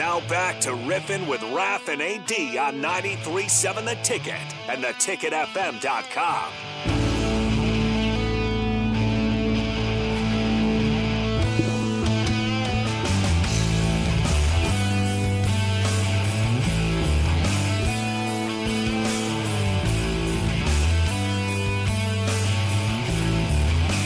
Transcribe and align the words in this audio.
Now 0.00 0.20
back 0.30 0.58
to 0.60 0.70
riffing 0.70 1.28
with 1.28 1.42
Raf 1.52 1.90
and 1.90 2.00
AD 2.00 2.32
on 2.56 2.80
93.7 2.80 3.84
The 3.84 3.96
Ticket 4.02 4.40
and 4.66 4.82
theticketfm.com. 4.82 6.69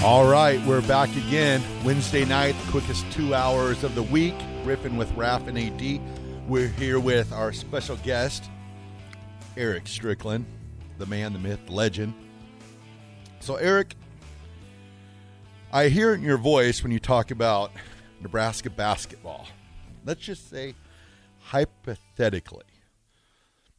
All 0.05 0.27
right, 0.27 0.63
we're 0.67 0.83
back 0.83 1.09
again. 1.17 1.63
Wednesday 1.83 2.27
night, 2.27 2.55
quickest 2.69 3.11
two 3.11 3.35
hours 3.35 3.83
of 3.85 3.95
the 3.95 4.03
week, 4.03 4.35
riffing 4.63 4.99
with 4.99 5.11
Raf 5.13 5.49
and 5.49 5.59
AD. 5.59 5.99
We're 6.47 6.69
here 6.69 7.01
with 7.01 7.33
our 7.33 7.55
special 7.55 7.97
guest, 7.97 8.51
Eric 9.57 9.87
Strickland, 9.87 10.45
the 10.99 11.07
man, 11.07 11.33
the 11.33 11.39
myth, 11.39 11.71
legend. 11.71 12.13
So, 13.41 13.57
Eric, 13.57 13.97
I 15.73 15.89
hear 15.89 16.13
in 16.13 16.21
your 16.21 16.37
voice 16.37 16.83
when 16.83 16.93
you 16.93 17.01
talk 17.01 17.31
about 17.31 17.73
Nebraska 18.21 18.69
basketball. 18.69 19.47
Let's 20.05 20.21
just 20.21 20.51
say, 20.51 20.75
hypothetically, 21.45 22.67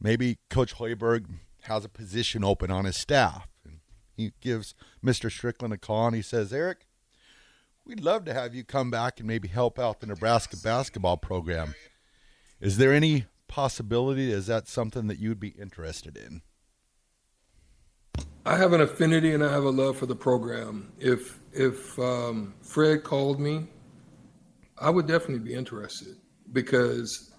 maybe 0.02 0.40
Coach 0.50 0.74
Hoiberg 0.74 1.26
has 1.66 1.86
a 1.86 1.90
position 1.90 2.44
open 2.44 2.72
on 2.72 2.86
his 2.86 2.98
staff 2.98 3.48
he 4.16 4.34
gives 4.42 4.74
Mr. 5.04 5.32
Strickland 5.32 5.74
a 5.74 5.78
call 5.78 6.08
and 6.08 6.16
he 6.16 6.22
says, 6.22 6.54
Eric, 6.54 6.88
we'd 7.86 8.02
love 8.02 8.26
to 8.26 8.34
have 8.34 8.56
you 8.56 8.64
come 8.64 8.90
back 8.90 9.20
and 9.20 9.28
maybe 9.28 9.48
help 9.48 9.78
out 9.78 10.00
the 10.00 10.08
Nebraska 10.08 10.58
basketball 10.58 11.18
program. 11.18 11.76
Is 12.60 12.78
there 12.78 12.94
any 12.94 13.26
possibility? 13.48 14.32
Is 14.32 14.48
that 14.48 14.68
something 14.68 15.08
that 15.08 15.20
you'd 15.20 15.40
be 15.40 15.50
interested 15.50 16.18
in? 16.18 16.42
I 18.46 18.58
have 18.58 18.74
an 18.74 18.82
affinity 18.82 19.34
and 19.34 19.44
I 19.44 19.52
have 19.52 19.64
a 19.64 19.70
love 19.70 19.98
for 19.98 20.06
the 20.06 20.16
program. 20.16 20.92
If 21.00 21.40
if 21.52 21.98
um, 21.98 22.54
Fred 22.62 23.04
called 23.04 23.40
me, 23.40 23.68
I 24.78 24.90
would 24.90 25.08
definitely 25.08 25.40
be 25.40 25.56
interested 25.56 26.16
because 26.52 27.34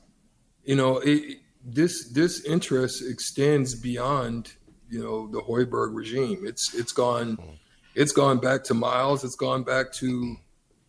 you 0.65 0.75
know 0.75 0.99
it, 0.99 1.39
this 1.65 2.13
this 2.13 2.45
interest 2.45 3.05
extends 3.09 3.75
beyond 3.75 4.53
you 4.89 5.03
know 5.03 5.29
the 5.29 5.41
Hoiberg 5.41 5.95
regime. 5.95 6.45
It's 6.47 6.75
it's 6.75 6.92
gone 6.92 7.39
it's 7.95 8.12
gone 8.12 8.39
back 8.39 8.65
to 8.65 8.75
Miles. 8.75 9.25
It's 9.25 9.37
gone 9.37 9.62
back 9.62 9.93
to 9.95 10.37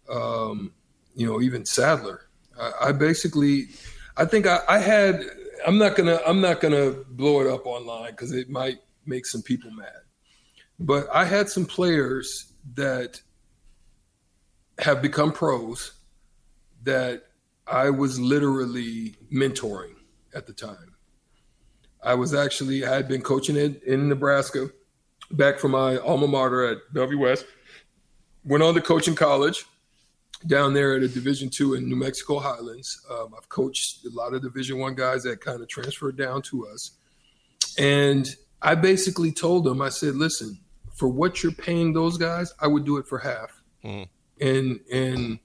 um, 0.09 0.71
you 1.15 1.25
know 1.25 1.41
even 1.41 1.65
Sadler. 1.65 2.21
I, 2.59 2.71
I 2.81 2.91
basically 2.91 3.67
I 4.15 4.25
think 4.25 4.47
I, 4.47 4.59
I, 4.67 4.79
had 4.79 5.23
I'm 5.65 5.77
not 5.77 5.95
gonna 5.95 6.19
I'm 6.25 6.41
not 6.41 6.59
gonna 6.59 6.91
blow 7.09 7.41
it 7.41 7.47
up 7.47 7.65
online 7.65 8.11
because 8.11 8.31
it 8.31 8.49
might 8.49 8.79
make 9.05 9.25
some 9.25 9.41
people 9.41 9.71
mad. 9.71 10.01
But 10.79 11.07
I 11.13 11.25
had 11.25 11.49
some 11.49 11.65
players 11.65 12.51
that 12.75 13.21
have 14.79 15.01
become 15.01 15.31
pros 15.31 15.93
that 16.83 17.23
I 17.65 17.89
was 17.89 18.19
literally 18.19 19.15
mentoring 19.33 19.95
at 20.35 20.45
the 20.45 20.53
time. 20.53 20.95
I 22.03 22.13
was 22.13 22.33
actually 22.33 22.85
I 22.85 22.93
had 22.93 23.07
been 23.07 23.21
coaching 23.21 23.55
it 23.55 23.83
in 23.83 24.07
Nebraska, 24.09 24.69
back 25.31 25.59
from 25.59 25.71
my 25.71 25.97
alma 25.97 26.27
mater 26.27 26.65
at 26.65 26.77
Bellevue 26.93 27.19
West. 27.19 27.45
Went 28.45 28.63
on 28.63 28.73
to 28.75 28.81
coaching 28.81 29.15
college 29.15 29.65
down 30.45 30.73
there 30.73 30.95
at 30.95 31.03
a 31.03 31.07
Division 31.07 31.49
two 31.49 31.73
in 31.73 31.89
New 31.89 31.95
Mexico 31.95 32.39
Highlands. 32.39 33.01
Um, 33.09 33.33
I've 33.35 33.49
coached 33.49 34.05
a 34.05 34.09
lot 34.09 34.33
of 34.33 34.41
Division 34.41 34.77
one 34.77 34.95
guys 34.95 35.23
that 35.23 35.41
kind 35.41 35.61
of 35.61 35.67
transferred 35.67 36.17
down 36.17 36.41
to 36.43 36.67
us, 36.67 36.91
and 37.77 38.35
I 38.61 38.75
basically 38.75 39.31
told 39.31 39.63
them, 39.65 39.81
I 39.81 39.89
said, 39.89 40.15
"Listen, 40.15 40.59
for 40.93 41.07
what 41.07 41.43
you're 41.43 41.51
paying 41.51 41.93
those 41.93 42.17
guys, 42.17 42.53
I 42.59 42.67
would 42.67 42.85
do 42.85 42.97
it 42.97 43.07
for 43.07 43.19
half." 43.19 43.61
Mm-hmm. 43.83 44.03
And 44.39 44.79
and 44.91 45.39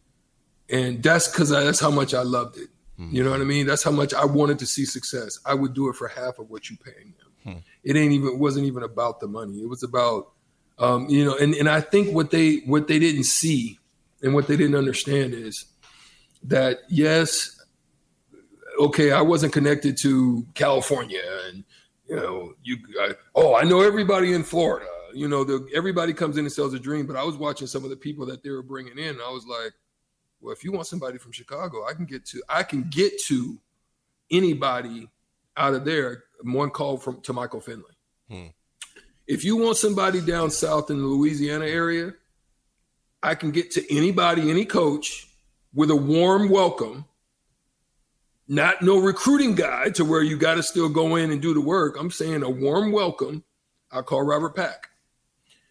and 0.68 1.02
that's 1.02 1.28
because 1.28 1.50
that's 1.50 1.80
how 1.80 1.90
much 1.90 2.14
I 2.14 2.22
loved 2.22 2.58
it. 2.58 2.68
Mm-hmm. 3.02 3.16
You 3.16 3.24
know 3.24 3.30
what 3.30 3.40
I 3.40 3.44
mean? 3.44 3.66
That's 3.66 3.82
how 3.82 3.90
much 3.90 4.14
I 4.14 4.24
wanted 4.24 4.58
to 4.60 4.66
see 4.66 4.84
success. 4.84 5.38
I 5.44 5.54
would 5.54 5.74
do 5.74 5.88
it 5.88 5.96
for 5.96 6.08
half 6.08 6.38
of 6.38 6.50
what 6.50 6.70
you 6.70 6.76
paying 6.76 7.14
them. 7.18 7.54
Hmm. 7.54 7.60
It 7.82 7.96
ain't 7.96 8.12
even 8.12 8.38
wasn't 8.38 8.66
even 8.66 8.84
about 8.84 9.18
the 9.18 9.26
money. 9.26 9.58
It 9.58 9.68
was 9.68 9.82
about 9.82 10.28
um, 10.78 11.08
you 11.08 11.24
know, 11.24 11.36
and, 11.36 11.54
and 11.54 11.68
I 11.68 11.80
think 11.80 12.14
what 12.14 12.30
they 12.30 12.56
what 12.66 12.88
they 12.88 12.98
didn't 12.98 13.24
see 13.24 13.78
and 14.22 14.34
what 14.34 14.46
they 14.46 14.56
didn't 14.56 14.76
understand 14.76 15.34
is 15.34 15.66
that 16.44 16.78
yes, 16.88 17.60
okay, 18.80 19.12
I 19.12 19.20
wasn't 19.20 19.52
connected 19.52 19.96
to 20.02 20.46
California 20.54 21.20
and 21.48 21.64
you 22.08 22.16
know, 22.16 22.54
you 22.62 22.78
I, 23.00 23.14
oh, 23.34 23.54
I 23.54 23.62
know 23.62 23.80
everybody 23.80 24.32
in 24.32 24.42
Florida. 24.42 24.86
You 25.14 25.28
know, 25.28 25.44
the, 25.44 25.66
everybody 25.74 26.14
comes 26.14 26.38
in 26.38 26.44
and 26.44 26.52
sells 26.52 26.72
a 26.72 26.78
dream, 26.78 27.06
but 27.06 27.16
I 27.16 27.22
was 27.22 27.36
watching 27.36 27.66
some 27.66 27.84
of 27.84 27.90
the 27.90 27.96
people 27.96 28.24
that 28.26 28.42
they 28.42 28.50
were 28.50 28.62
bringing 28.62 28.98
in. 28.98 29.20
I 29.20 29.30
was 29.30 29.46
like, 29.46 29.72
well, 30.42 30.52
if 30.52 30.64
you 30.64 30.72
want 30.72 30.86
somebody 30.86 31.18
from 31.18 31.32
Chicago, 31.32 31.86
I 31.88 31.94
can 31.94 32.04
get 32.04 32.26
to 32.26 32.42
I 32.48 32.64
can 32.64 32.82
get 32.90 33.18
to 33.28 33.58
anybody 34.30 35.08
out 35.56 35.74
of 35.74 35.84
there. 35.84 36.24
One 36.42 36.70
call 36.70 36.98
from 36.98 37.20
to 37.22 37.32
Michael 37.32 37.60
Finley. 37.60 37.94
Hmm. 38.28 38.46
If 39.28 39.44
you 39.44 39.56
want 39.56 39.76
somebody 39.76 40.20
down 40.20 40.50
south 40.50 40.90
in 40.90 40.98
the 40.98 41.04
Louisiana 41.04 41.66
area, 41.66 42.12
I 43.22 43.36
can 43.36 43.52
get 43.52 43.70
to 43.72 43.96
anybody, 43.96 44.50
any 44.50 44.64
coach 44.64 45.28
with 45.72 45.90
a 45.90 45.96
warm 45.96 46.48
welcome. 46.48 47.04
Not 48.48 48.82
no 48.82 48.98
recruiting 48.98 49.54
guide 49.54 49.94
to 49.94 50.04
where 50.04 50.22
you 50.22 50.36
got 50.36 50.54
to 50.56 50.62
still 50.62 50.88
go 50.88 51.14
in 51.14 51.30
and 51.30 51.40
do 51.40 51.54
the 51.54 51.60
work. 51.60 51.96
I'm 51.98 52.10
saying 52.10 52.42
a 52.42 52.50
warm 52.50 52.90
welcome. 52.90 53.44
I'll 53.92 54.02
call 54.02 54.22
Robert 54.24 54.56
Pack. 54.56 54.88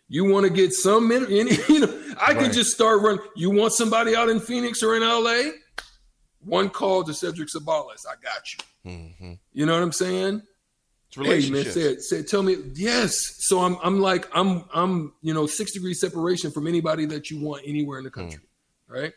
You 0.08 0.26
want 0.26 0.46
to 0.46 0.52
get 0.52 0.74
some, 0.74 1.12
you 1.30 1.80
know, 1.80 2.01
I 2.22 2.28
right. 2.28 2.38
can 2.38 2.54
just 2.54 2.72
start 2.72 3.02
running. 3.02 3.22
You 3.36 3.50
want 3.50 3.74
somebody 3.74 4.16
out 4.16 4.30
in 4.30 4.40
Phoenix 4.40 4.84
or 4.84 4.96
in 4.96 5.02
LA? 5.02 5.52
One 6.46 6.70
call 6.70 7.04
to 7.04 7.14
Cedric 7.14 7.50
Ceballos. 7.50 8.06
I 8.08 8.14
got 8.22 8.54
you. 8.54 8.92
Mm-hmm. 8.92 9.34
You 9.54 9.66
know 9.66 9.74
what 9.74 9.84
I'm 9.84 9.92
saying? 9.92 10.44
Hey 11.14 11.50
man, 11.50 11.66
say 11.66 11.82
it. 11.82 12.02
Say 12.04 12.24
tell 12.24 12.42
me 12.42 12.58
yes. 12.74 13.36
So 13.40 13.60
I'm 13.60 13.78
I'm 13.84 14.00
like 14.00 14.30
I'm 14.34 14.64
I'm 14.74 15.14
you 15.22 15.34
know 15.34 15.46
six 15.46 15.74
degrees 15.74 16.00
separation 16.00 16.52
from 16.52 16.68
anybody 16.68 17.06
that 17.08 17.30
you 17.30 17.42
want 17.42 17.64
anywhere 17.66 17.98
in 17.98 18.06
the 18.06 18.12
country, 18.12 18.40
mm. 18.40 19.02
right? 19.02 19.14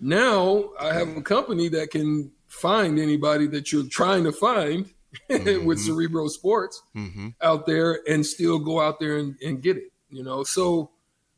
Now 0.00 0.70
I 0.80 0.94
have 0.94 1.14
a 1.16 1.22
company 1.22 1.68
that 1.68 1.90
can 1.90 2.32
find 2.48 2.98
anybody 2.98 3.46
that 3.48 3.70
you're 3.70 3.88
trying 3.88 4.24
to 4.24 4.32
find 4.32 4.88
mm-hmm. 5.30 5.66
with 5.66 5.78
Cerebro 5.78 6.28
Sports 6.28 6.82
mm-hmm. 6.96 7.28
out 7.42 7.66
there 7.66 8.00
and 8.08 8.24
still 8.24 8.58
go 8.58 8.80
out 8.80 8.98
there 8.98 9.18
and, 9.18 9.36
and 9.44 9.62
get 9.62 9.76
it 9.76 9.92
you 10.10 10.22
know. 10.22 10.42
So 10.42 10.90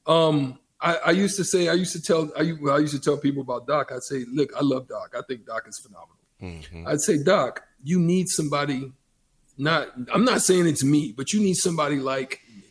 um, 0.07 0.59
I, 0.83 0.97
I, 1.07 1.11
used 1.13 1.37
to 1.37 1.45
say, 1.45 1.69
I 1.69 1.75
used 1.75 1.93
to 1.93 2.03
tell, 2.03 2.31
I, 2.37 2.53
I, 2.71 2.79
used 2.79 2.95
to 2.95 3.01
tell 3.01 3.17
people 3.17 3.43
about 3.43 3.67
Doc. 3.67 3.93
I'd 3.93 4.03
say, 4.03 4.25
look, 4.33 4.51
I 4.57 4.63
love 4.63 4.89
Doc. 4.89 5.15
I 5.17 5.23
think 5.29 5.47
Doc 5.47 5.67
is 5.69 5.79
phenomenal. 5.79 6.17
Mm-hmm. 6.43 6.89
I'd 6.89 7.01
say, 7.01 7.23
Doc, 7.23 7.63
you 7.85 8.01
need 8.01 8.29
somebody. 8.29 8.93
Not, 9.57 9.89
I'm 10.13 10.25
not 10.25 10.43
saying 10.43 10.67
it's 10.67 10.83
me, 10.83 11.15
but 11.17 11.33
you 11.33 11.41
need 11.41 11.55
somebody 11.55 11.97
like 11.97 12.41
me. 12.55 12.65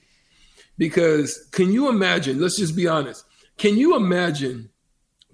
Because 0.77 1.47
can 1.51 1.71
you 1.71 1.88
imagine? 1.89 2.41
Let's 2.41 2.57
just 2.57 2.75
be 2.75 2.88
honest. 2.88 3.23
Can 3.57 3.77
you 3.77 3.95
imagine 3.95 4.69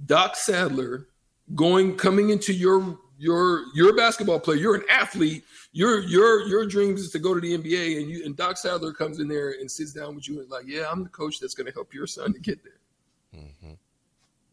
Doc 0.05 0.35
Sadler 0.35 1.07
going 1.55 1.95
coming 1.95 2.29
into 2.29 2.53
your 2.53 2.99
your 3.17 3.65
you're 3.73 3.91
a 3.91 3.93
basketball 3.93 4.39
player, 4.39 4.57
you're 4.57 4.75
an 4.75 4.83
athlete, 4.89 5.43
your 5.71 5.99
your 6.01 6.47
your 6.47 6.65
dreams 6.65 7.01
is 7.01 7.11
to 7.11 7.19
go 7.19 7.33
to 7.33 7.39
the 7.39 7.57
NBA, 7.57 7.99
and 7.99 8.09
you 8.09 8.25
and 8.25 8.35
Doc 8.35 8.57
Sadler 8.57 8.93
comes 8.93 9.19
in 9.19 9.27
there 9.27 9.49
and 9.59 9.69
sits 9.69 9.93
down 9.93 10.15
with 10.15 10.27
you 10.27 10.39
and 10.39 10.49
like, 10.49 10.65
yeah, 10.67 10.85
I'm 10.91 11.03
the 11.03 11.09
coach 11.09 11.39
that's 11.39 11.53
going 11.53 11.67
to 11.67 11.73
help 11.73 11.93
your 11.93 12.07
son 12.07 12.33
to 12.33 12.39
get 12.39 12.59
there. 12.63 13.41
Mm-hmm. 13.41 13.73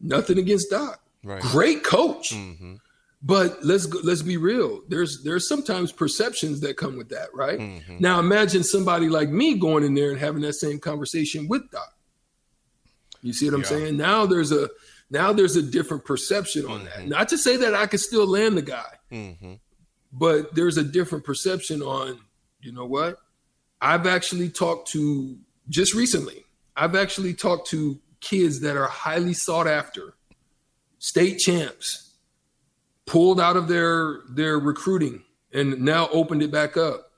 Nothing 0.01 0.39
against 0.39 0.69
Doc, 0.69 0.99
right. 1.23 1.41
great 1.41 1.83
coach, 1.83 2.31
mm-hmm. 2.31 2.75
but 3.21 3.63
let's 3.63 3.85
go, 3.85 3.99
let's 4.03 4.21
be 4.21 4.37
real. 4.37 4.81
There's 4.87 5.23
there's 5.23 5.47
sometimes 5.47 5.91
perceptions 5.91 6.59
that 6.61 6.77
come 6.77 6.97
with 6.97 7.09
that, 7.09 7.27
right? 7.33 7.59
Mm-hmm. 7.59 7.97
Now 7.99 8.19
imagine 8.19 8.63
somebody 8.63 9.09
like 9.09 9.29
me 9.29 9.57
going 9.57 9.83
in 9.83 9.93
there 9.93 10.11
and 10.11 10.19
having 10.19 10.41
that 10.41 10.53
same 10.53 10.79
conversation 10.79 11.47
with 11.47 11.69
Doc. 11.71 11.95
You 13.21 13.33
see 13.33 13.49
what 13.49 13.55
I'm 13.55 13.63
saying? 13.63 13.97
Now 13.97 14.27
there's 14.27 14.51
a 14.51 14.69
now 15.09 15.33
there's 15.33 15.55
a 15.55 15.61
different 15.61 16.05
perception 16.05 16.65
on 16.65 16.85
that. 16.85 16.93
Mm-hmm. 16.93 17.09
Not 17.09 17.29
to 17.29 17.37
say 17.37 17.57
that 17.57 17.73
I 17.75 17.87
could 17.87 17.99
still 17.99 18.27
land 18.27 18.57
the 18.57 18.61
guy, 18.61 18.91
mm-hmm 19.11 19.53
but 20.15 20.55
there's 20.55 20.77
a 20.77 20.83
different 20.83 21.23
perception 21.23 21.81
on 21.81 22.19
you 22.61 22.71
know 22.71 22.85
what 22.85 23.17
i've 23.81 24.07
actually 24.07 24.49
talked 24.49 24.89
to 24.89 25.37
just 25.69 25.93
recently 25.93 26.45
i've 26.75 26.95
actually 26.95 27.33
talked 27.33 27.67
to 27.67 27.99
kids 28.21 28.61
that 28.61 28.77
are 28.77 28.87
highly 28.87 29.33
sought 29.33 29.67
after 29.67 30.13
state 30.97 31.37
champs 31.37 32.13
pulled 33.05 33.39
out 33.39 33.57
of 33.57 33.67
their 33.67 34.21
their 34.29 34.57
recruiting 34.57 35.21
and 35.53 35.79
now 35.81 36.07
opened 36.09 36.41
it 36.41 36.51
back 36.51 36.77
up 36.77 37.11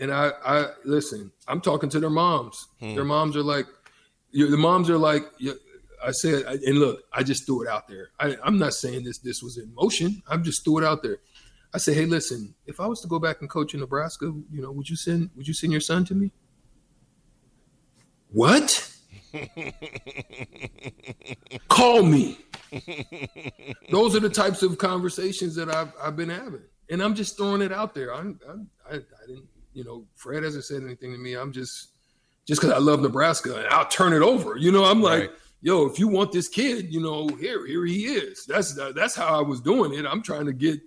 and 0.00 0.12
i 0.12 0.32
i 0.44 0.66
listen 0.84 1.30
i'm 1.46 1.60
talking 1.60 1.88
to 1.88 2.00
their 2.00 2.10
moms 2.10 2.68
hmm. 2.80 2.94
their 2.94 3.04
moms 3.04 3.36
are 3.36 3.42
like 3.42 3.66
the 4.32 4.56
moms 4.56 4.90
are 4.90 4.98
like 4.98 5.24
I 6.04 6.12
said, 6.12 6.44
and 6.44 6.78
look, 6.78 7.02
I 7.12 7.22
just 7.22 7.46
threw 7.46 7.62
it 7.62 7.68
out 7.68 7.88
there. 7.88 8.10
I, 8.20 8.36
I'm 8.44 8.58
not 8.58 8.74
saying 8.74 9.04
this 9.04 9.18
this 9.18 9.42
was 9.42 9.58
in 9.58 9.74
motion. 9.74 10.22
I'm 10.28 10.42
just 10.44 10.64
threw 10.64 10.78
it 10.78 10.84
out 10.84 11.02
there. 11.02 11.18
I 11.74 11.78
said, 11.78 11.94
hey, 11.94 12.06
listen, 12.06 12.54
if 12.66 12.80
I 12.80 12.86
was 12.86 13.00
to 13.02 13.08
go 13.08 13.18
back 13.18 13.40
and 13.40 13.50
coach 13.50 13.74
in 13.74 13.80
Nebraska, 13.80 14.26
you 14.50 14.62
know, 14.62 14.70
would 14.72 14.88
you 14.88 14.96
send 14.96 15.30
would 15.36 15.46
you 15.46 15.54
send 15.54 15.72
your 15.72 15.80
son 15.80 16.04
to 16.06 16.14
me? 16.14 16.32
What? 18.30 18.90
Call 21.68 22.02
me. 22.02 22.38
Those 23.90 24.14
are 24.16 24.20
the 24.20 24.30
types 24.30 24.62
of 24.62 24.78
conversations 24.78 25.54
that 25.56 25.68
I've 25.68 25.92
I've 26.02 26.16
been 26.16 26.30
having, 26.30 26.62
and 26.90 27.02
I'm 27.02 27.14
just 27.14 27.36
throwing 27.36 27.62
it 27.62 27.72
out 27.72 27.94
there. 27.94 28.14
I'm, 28.14 28.38
I'm 28.48 28.68
I, 28.90 28.96
I 28.96 29.26
didn't, 29.26 29.48
you 29.72 29.84
know, 29.84 30.06
Fred 30.16 30.42
hasn't 30.42 30.64
said 30.64 30.82
anything 30.82 31.12
to 31.12 31.18
me. 31.18 31.34
I'm 31.34 31.52
just 31.52 31.92
just 32.46 32.60
because 32.60 32.74
I 32.74 32.78
love 32.78 33.00
Nebraska, 33.00 33.56
and 33.56 33.66
I'll 33.68 33.88
turn 33.88 34.12
it 34.12 34.22
over. 34.22 34.56
You 34.56 34.72
know, 34.72 34.84
I'm 34.84 35.02
like, 35.02 35.20
right. 35.20 35.30
Yo, 35.60 35.86
if 35.86 35.98
you 35.98 36.08
want 36.08 36.32
this 36.32 36.48
kid, 36.48 36.92
you 36.92 37.00
know, 37.00 37.28
here 37.28 37.66
here 37.66 37.84
he 37.84 38.06
is. 38.06 38.44
That's 38.46 38.74
that's 38.94 39.14
how 39.14 39.38
I 39.38 39.42
was 39.42 39.60
doing 39.60 39.94
it. 39.94 40.06
I'm 40.06 40.22
trying 40.22 40.46
to 40.46 40.52
get 40.52 40.80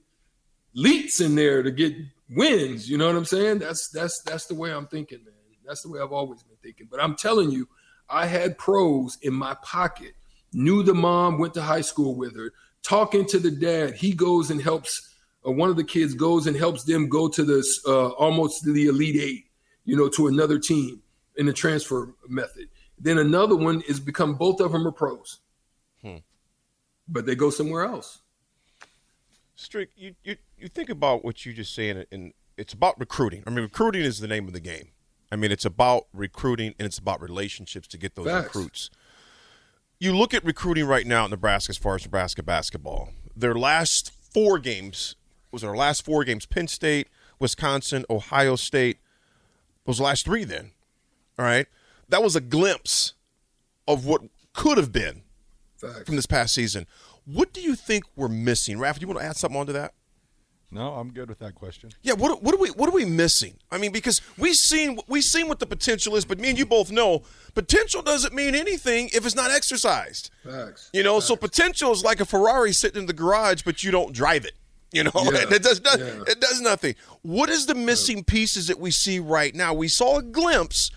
leaks 0.74 1.20
in 1.20 1.36
there 1.36 1.64
to 1.64 1.72
get 1.72 1.94
wins. 2.30 2.90
You 2.90 2.98
know 2.98 3.08
what 3.08 3.16
I'm 3.16 3.26
saying? 3.26 3.60
That's 3.60 3.90
that's 3.90 4.22
that's 4.24 4.46
the 4.46 4.56
way 4.56 4.72
I'm 4.72 4.88
thinking, 4.88 5.20
man. 5.24 5.34
That's 5.66 5.84
the 5.84 5.90
way 5.90 6.00
I've 6.02 6.12
always 6.12 6.44
been 6.44 6.58
thinking. 6.62 6.88
But 6.90 7.02
I'm 7.02 7.16
telling 7.16 7.52
you, 7.52 7.68
I 8.10 8.26
had 8.26 8.58
pros 8.58 9.18
in 9.22 9.34
my 9.34 9.56
pocket. 9.64 10.14
Knew 10.54 10.84
the 10.84 10.94
mom, 10.94 11.40
went 11.40 11.54
to 11.54 11.62
high 11.62 11.82
school 11.82 12.16
with 12.16 12.36
her. 12.36 12.52
Talking 12.84 13.26
to 13.28 13.40
the 13.40 13.52
dad, 13.52 13.94
he 13.94 14.14
goes 14.14 14.52
and 14.52 14.62
helps. 14.62 15.10
Uh, 15.46 15.52
one 15.52 15.70
of 15.70 15.76
the 15.76 15.84
kids 15.84 16.14
goes 16.14 16.46
and 16.46 16.56
helps 16.56 16.84
them 16.84 17.10
go 17.10 17.28
to 17.30 17.44
this 17.44 17.80
uh, 17.88 18.10
almost 18.10 18.64
to 18.64 18.74
the 18.74 18.88
elite 18.88 19.16
eight, 19.16 19.46
you 19.86 19.96
know, 19.96 20.10
to 20.10 20.28
another 20.28 20.60
team 20.60 21.02
in 21.38 21.46
the 21.46 21.54
transfer 21.54 22.14
method. 22.28 22.68
Then 23.02 23.18
another 23.18 23.56
one 23.56 23.82
is 23.88 24.00
become 24.00 24.36
both 24.36 24.60
of 24.60 24.72
them 24.72 24.86
are 24.86 24.92
pros, 24.92 25.40
hmm. 26.04 26.18
but 27.08 27.26
they 27.26 27.34
go 27.34 27.50
somewhere 27.50 27.84
else. 27.84 28.20
Strick, 29.56 29.90
you, 29.96 30.14
you 30.24 30.38
you 30.58 30.68
think 30.68 30.90
about 30.90 31.26
what 31.26 31.44
you 31.46 31.54
just 31.54 31.74
saying, 31.74 32.06
and 32.12 32.34
it's 32.58 32.74
about 32.74 33.00
recruiting. 33.00 33.44
I 33.48 33.50
mean, 33.50 33.64
recruiting 33.64 34.04
is 34.04 34.20
the 34.20 34.28
name 34.28 34.48
of 34.48 34.54
the 34.54 34.60
game. 34.60 34.90
I 35.32 35.36
mean, 35.36 35.52
it's 35.52 35.66
about 35.66 36.08
recruiting 36.14 36.76
and 36.78 36.86
it's 36.86 36.98
about 36.98 37.22
relationships 37.22 37.88
to 37.90 37.98
get 37.98 38.16
those 38.16 38.28
Facts. 38.28 38.46
recruits. 38.46 38.90
You 40.00 40.16
look 40.16 40.34
at 40.34 40.44
recruiting 40.44 40.86
right 40.86 41.08
now 41.08 41.26
in 41.26 41.32
Nebraska 41.32 41.72
as 41.72 41.78
far 41.78 41.96
as 41.96 42.04
Nebraska 42.04 42.44
basketball. 42.44 43.10
Their 43.36 43.56
last 43.56 44.12
four 44.12 44.60
games 44.60 45.16
was 45.52 45.64
their 45.64 45.76
last 45.76 46.06
four 46.06 46.24
games: 46.24 46.46
Penn 46.46 46.68
State, 46.68 47.08
Wisconsin, 47.40 48.06
Ohio 48.10 48.56
State. 48.56 49.00
Those 49.86 50.00
last 50.00 50.26
three, 50.26 50.44
then, 50.44 50.72
all 51.40 51.46
right. 51.46 51.66
That 52.12 52.22
was 52.22 52.36
a 52.36 52.42
glimpse 52.42 53.14
of 53.88 54.06
what 54.06 54.22
could 54.54 54.78
have 54.78 54.92
been 54.92 55.24
Facts. 55.78 56.04
from 56.06 56.18
this 56.18 56.26
past 56.26 56.54
season. 56.54 56.86
What 57.26 57.54
do 57.54 57.62
you 57.62 57.76
think 57.76 58.04
we're 58.16 58.28
missing, 58.28 58.78
Raph? 58.78 58.96
Do 58.96 59.02
you 59.02 59.08
want 59.08 59.20
to 59.20 59.26
add 59.26 59.38
something 59.38 59.60
onto 59.60 59.74
that? 59.74 59.94
No, 60.74 60.94
I'm 60.94 61.12
good 61.12 61.28
with 61.28 61.40
that 61.40 61.56
question. 61.56 61.92
Yeah, 62.02 62.14
what, 62.14 62.42
what 62.42 62.56
are 62.56 62.58
we 62.58 62.70
what 62.70 62.88
are 62.88 62.94
we 62.94 63.04
missing? 63.04 63.58
I 63.72 63.78
mean, 63.78 63.92
because 63.92 64.22
we 64.38 64.54
seen 64.54 65.00
we 65.08 65.22
seen 65.22 65.50
what 65.50 65.60
the 65.60 65.66
potential 65.66 66.16
is, 66.16 66.24
but 66.24 66.40
me 66.40 66.50
and 66.50 66.58
you 66.58 66.66
both 66.66 66.92
know 66.92 67.24
potential 67.54 68.02
doesn't 68.02 68.34
mean 68.34 68.56
anything 68.56 69.10
if 69.14 69.26
it's 69.26 69.36
not 69.36 69.52
exercised. 69.52 70.32
Facts. 70.46 70.90
You 70.94 71.04
know, 71.04 71.16
Facts. 71.16 71.28
so 71.28 71.36
potential 71.36 71.92
is 71.92 72.06
like 72.06 72.22
a 72.22 72.26
Ferrari 72.26 72.72
sitting 72.72 73.02
in 73.02 73.06
the 73.06 73.14
garage, 73.14 73.64
but 73.64 73.84
you 73.84 73.92
don't 73.92 74.14
drive 74.14 74.46
it. 74.46 74.54
You 74.94 75.04
know, 75.06 75.12
yeah. 75.16 75.46
it 75.50 75.64
does 75.64 75.82
not, 75.82 76.00
yeah. 76.00 76.24
it 76.28 76.40
does 76.40 76.62
nothing. 76.62 76.96
What 77.22 77.50
is 77.50 77.66
the 77.66 77.76
missing 77.76 78.18
yeah. 78.18 78.24
pieces 78.28 78.68
that 78.68 78.80
we 78.80 78.92
see 78.92 79.20
right 79.20 79.54
now? 79.54 79.74
We 79.74 79.90
saw 79.90 80.20
a 80.20 80.24
glimpse 80.24 80.92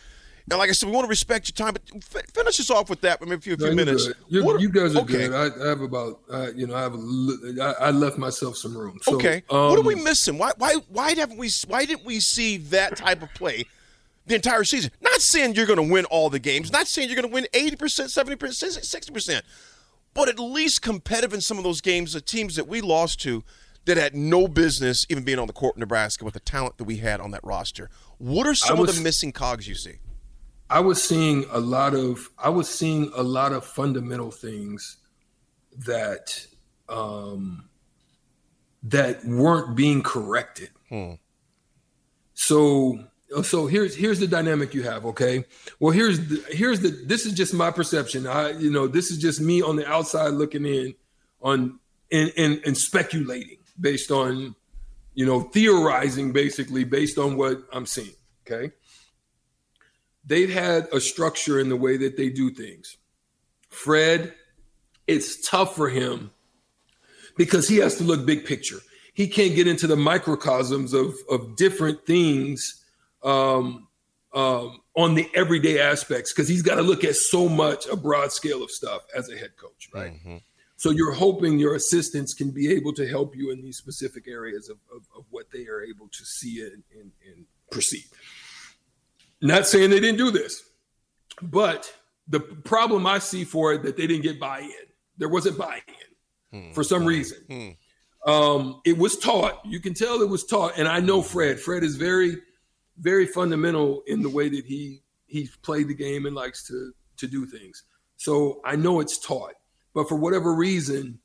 and 0.51 0.59
like 0.59 0.69
I 0.69 0.73
said, 0.73 0.89
we 0.89 0.95
want 0.95 1.07
to 1.07 1.09
respect 1.09 1.49
your 1.49 1.67
time, 1.67 1.73
but 1.73 1.83
f- 1.97 2.31
finish 2.35 2.61
us 2.61 2.71
off 2.71 2.91
with 2.91 3.01
that. 3.01 3.21
Maybe 3.23 3.35
a 3.35 3.39
few, 3.39 3.55
a 3.55 3.57
few 3.57 3.69
no, 3.71 3.75
minutes. 3.75 4.11
you 4.29 4.69
guys 4.69 4.95
are 4.95 5.01
okay. 5.01 5.29
good. 5.29 5.33
I, 5.33 5.65
I, 5.65 5.69
have 5.69 5.81
about, 5.81 6.21
uh, 6.31 6.51
you 6.55 6.67
know, 6.67 6.75
I 6.75 6.83
have 6.83 6.95
a, 6.95 7.63
I, 7.63 7.87
I 7.87 7.91
left 7.91 8.19
myself 8.19 8.57
some 8.57 8.77
room. 8.77 8.99
So, 9.03 9.17
okay. 9.17 9.43
Um, 9.49 9.71
what 9.71 9.79
are 9.79 9.83
we 9.83 9.95
missing? 9.95 10.37
Why, 10.37 10.53
why, 10.59 10.75
why 10.89 11.15
haven't 11.15 11.39
we? 11.39 11.49
Why 11.67 11.87
didn't 11.87 12.05
we 12.05 12.21
see 12.21 12.59
that 12.59 12.97
type 12.97 13.23
of 13.23 13.33
play 13.33 13.65
the 14.27 14.35
entire 14.35 14.65
season? 14.65 14.91
Not 15.01 15.23
saying 15.23 15.55
you're 15.55 15.67
going 15.67 15.79
to 15.79 15.93
win 15.93 16.05
all 16.07 16.29
the 16.29 16.39
games. 16.39 16.71
Not 16.71 16.89
saying 16.89 17.09
you're 17.09 17.17
going 17.17 17.29
to 17.29 17.35
win 17.35 17.47
eighty 17.55 17.77
percent, 17.77 18.11
seventy 18.11 18.37
percent, 18.37 18.75
sixty 18.85 19.13
percent, 19.13 19.47
but 20.13 20.29
at 20.29 20.39
least 20.39 20.83
competitive 20.83 21.33
in 21.33 21.41
some 21.41 21.57
of 21.57 21.65
those 21.65 21.81
games. 21.81 22.13
The 22.13 22.21
teams 22.21 22.57
that 22.57 22.69
we 22.69 22.83
lost 22.83 23.19
to 23.23 23.45
that 23.87 23.97
had 23.97 24.15
no 24.15 24.47
business 24.47 25.07
even 25.09 25.25
being 25.25 25.39
on 25.39 25.47
the 25.47 25.53
court 25.55 25.77
in 25.77 25.81
Nebraska 25.81 26.25
with 26.25 26.35
the 26.35 26.41
talent 26.41 26.77
that 26.79 26.85
we 26.85 26.99
had 26.99 27.21
on 27.21 27.31
that 27.31 27.43
roster. 27.45 27.89
What 28.19 28.47
are 28.47 28.55
some 28.55 28.79
was, 28.79 28.91
of 28.91 28.97
the 28.97 29.03
missing 29.03 29.33
cogs 29.33 29.67
you 29.67 29.75
see? 29.75 29.95
I 30.71 30.81
was 30.81 31.03
seeing 31.03 31.45
a 31.51 31.61
lot 31.61 31.95
of 31.95 32.31
I 32.39 32.49
was 32.49 32.69
seeing 32.69 33.11
a 33.15 33.23
lot 33.23 33.53
of 33.53 33.65
fundamental 33.65 34.31
things 34.31 34.97
that 35.87 36.47
um, 36.89 37.69
that 38.83 39.25
weren't 39.25 39.77
being 39.77 40.03
corrected. 40.03 40.71
Hmm. 40.89 41.13
So 42.35 42.99
so 43.43 43.67
here's 43.67 43.95
here's 43.95 44.21
the 44.21 44.27
dynamic 44.27 44.75
you 44.75 44.83
have. 44.85 45.05
Okay, 45.07 45.45
well 45.81 45.93
here's 45.93 46.29
the, 46.29 46.45
here's 46.49 46.81
the 46.81 46.89
this 46.89 47.27
is 47.27 47.35
just 47.35 47.53
my 47.53 47.71
perception. 47.71 48.27
I 48.27 48.51
you 48.53 48.71
know 48.71 48.87
this 48.87 49.11
is 49.11 49.19
just 49.19 49.41
me 49.41 49.61
on 49.61 49.77
the 49.77 49.87
outside 49.87 50.29
looking 50.29 50.65
in 50.65 50.95
on 51.43 51.79
and 52.11 52.33
and, 52.37 52.61
and 52.65 52.77
speculating 52.77 53.59
based 53.79 54.11
on 54.11 54.55
you 55.15 55.27
know 55.27 55.41
theorizing 55.41 56.33
basically 56.33 56.85
based 56.85 57.19
on 57.19 57.37
what 57.37 57.63
I'm 57.73 57.87
seeing. 57.87 58.15
Okay 58.47 58.73
they've 60.27 60.51
had 60.51 60.89
a 60.93 61.01
structure 61.01 61.61
in 61.61 61.69
the 61.69 61.77
way 61.77 61.97
that 61.97 62.17
they 62.17 62.31
do 62.31 62.51
things. 62.51 62.97
Fred, 63.69 64.35
it's 65.07 65.49
tough 65.49 65.75
for 65.75 65.89
him 65.89 66.31
because 67.37 67.69
he 67.69 67.77
has 67.79 67.97
to 67.97 68.05
look 68.05 68.25
big 68.25 68.45
picture. 68.45 68.79
He 69.13 69.29
can't 69.29 69.55
get 69.55 69.67
into 69.67 69.87
the 69.87 69.97
microcosms 69.97 70.93
of, 70.93 71.15
of 71.31 71.57
different 71.57 72.05
things 72.07 72.85
um, 73.23 73.89
um, 74.33 74.81
on 74.97 75.15
the 75.15 75.29
everyday 75.35 75.81
aspects 75.81 76.33
because 76.33 76.49
he's 76.49 76.63
got 76.63 76.77
to 76.77 76.83
look 76.83 77.05
at 77.05 77.15
so 77.15 77.49
much 77.49 77.87
a 77.87 77.97
broad 77.97 78.33
scale 78.33 78.63
of 78.63 78.71
stuff 78.71 79.03
as 79.17 79.31
a 79.31 79.37
head 79.37 79.57
coach, 79.57 79.89
right? 79.93 80.13
Mm-hmm. 80.13 80.37
So 80.77 80.91
you're 80.91 81.13
hoping 81.13 81.59
your 81.59 81.77
assistants 81.77 82.35
can 82.35 82.51
be 82.51 82.73
able 82.73 82.93
to 82.95 83.07
help 83.07 83.37
you 83.37 83.51
in 83.51 83.63
these 83.63 83.79
specific 83.79 84.27
areas 84.29 84.69
of, 84.69 84.79
of, 84.95 85.07
of 85.17 85.25
what 85.31 85.47
they 85.53 85.67
are 85.67 85.83
able 85.83 86.09
to 86.09 86.25
see 86.25 86.61
and, 86.61 86.83
and, 86.93 87.13
and 87.27 87.47
perceive. 87.71 88.09
Not 89.45 89.67
saying 89.67 89.91
they 89.91 90.01
didn't 90.01 90.17
do 90.17 90.31
this, 90.31 90.65
but 91.43 91.93
the 92.29 92.41
problem 92.41 93.07
I 93.07 93.19
see 93.19 93.45
for 93.45 93.75
it 93.75 93.83
that 93.83 93.95
they 93.95 94.07
didn't 94.07 94.23
get 94.23 94.41
buy-in. 94.41 94.71
There 95.19 95.29
wasn't 95.29 95.59
buy-in 95.59 96.63
hmm. 96.63 96.73
for 96.73 96.83
some 96.83 97.03
hmm. 97.03 97.09
reason. 97.09 97.39
Hmm. 97.47 98.31
Um, 98.31 98.81
it 98.87 98.97
was 98.97 99.19
taught. 99.19 99.61
You 99.67 99.81
can 99.81 99.93
tell 99.93 100.23
it 100.23 100.31
was 100.31 100.47
taught, 100.47 100.79
and 100.79 100.89
I 100.89 101.01
know 101.01 101.21
Fred. 101.21 101.61
Fred 101.61 101.85
is 101.85 101.97
very, 101.97 102.39
very 102.97 103.27
fundamental 103.27 104.03
in 104.07 104.23
the 104.23 104.31
way 104.31 104.49
that 104.49 104.65
he 104.65 105.03
he's 105.27 105.55
played 105.57 105.89
the 105.89 105.95
game 105.95 106.25
and 106.25 106.35
likes 106.35 106.67
to 106.69 106.93
to 107.19 107.27
do 107.27 107.45
things. 107.45 107.83
So 108.17 108.63
I 108.65 108.77
know 108.77 109.01
it's 109.01 109.19
taught, 109.19 109.53
but 109.93 110.09
for 110.09 110.17
whatever 110.17 110.55
reason, 110.55 111.19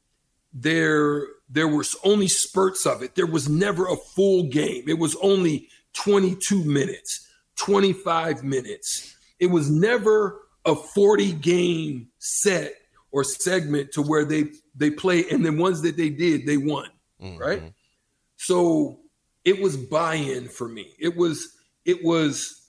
there 0.51 1.25
there 1.47 1.69
was 1.69 1.95
only 2.03 2.27
spurts 2.27 2.85
of 2.85 3.01
it. 3.01 3.15
There 3.15 3.25
was 3.25 3.47
never 3.47 3.87
a 3.87 3.95
full 3.95 4.49
game. 4.49 4.83
It 4.89 4.99
was 4.99 5.15
only 5.21 5.69
22 5.93 6.65
minutes. 6.65 7.28
25 7.59 8.43
minutes. 8.43 9.15
It 9.39 9.47
was 9.47 9.69
never 9.69 10.41
a 10.65 10.75
40 10.75 11.33
game 11.33 12.09
set 12.19 12.73
or 13.11 13.23
segment 13.23 13.91
to 13.93 14.01
where 14.01 14.25
they 14.25 14.45
they 14.75 14.91
play 14.91 15.25
and 15.29 15.45
the 15.45 15.51
ones 15.51 15.81
that 15.81 15.97
they 15.97 16.09
did 16.09 16.45
they 16.45 16.57
won 16.57 16.89
mm-hmm. 17.21 17.37
right? 17.37 17.73
So 18.37 18.99
it 19.45 19.59
was 19.61 19.77
buy-in 19.77 20.47
for 20.47 20.67
me. 20.67 20.93
It 20.99 21.15
was 21.15 21.55
it 21.85 22.03
was 22.03 22.67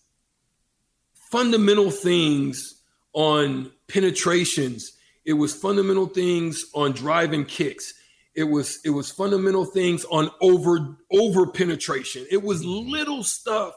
fundamental 1.30 1.90
things 1.90 2.82
on 3.12 3.70
penetrations. 3.88 4.92
It 5.24 5.34
was 5.34 5.54
fundamental 5.54 6.06
things 6.06 6.64
on 6.74 6.92
driving 6.92 7.44
kicks. 7.44 7.94
It 8.34 8.44
was 8.44 8.80
it 8.84 8.90
was 8.90 9.10
fundamental 9.10 9.64
things 9.64 10.04
on 10.06 10.30
over 10.40 10.96
over 11.12 11.46
penetration. 11.46 12.26
It 12.30 12.42
was 12.42 12.64
little 12.64 13.22
stuff 13.22 13.74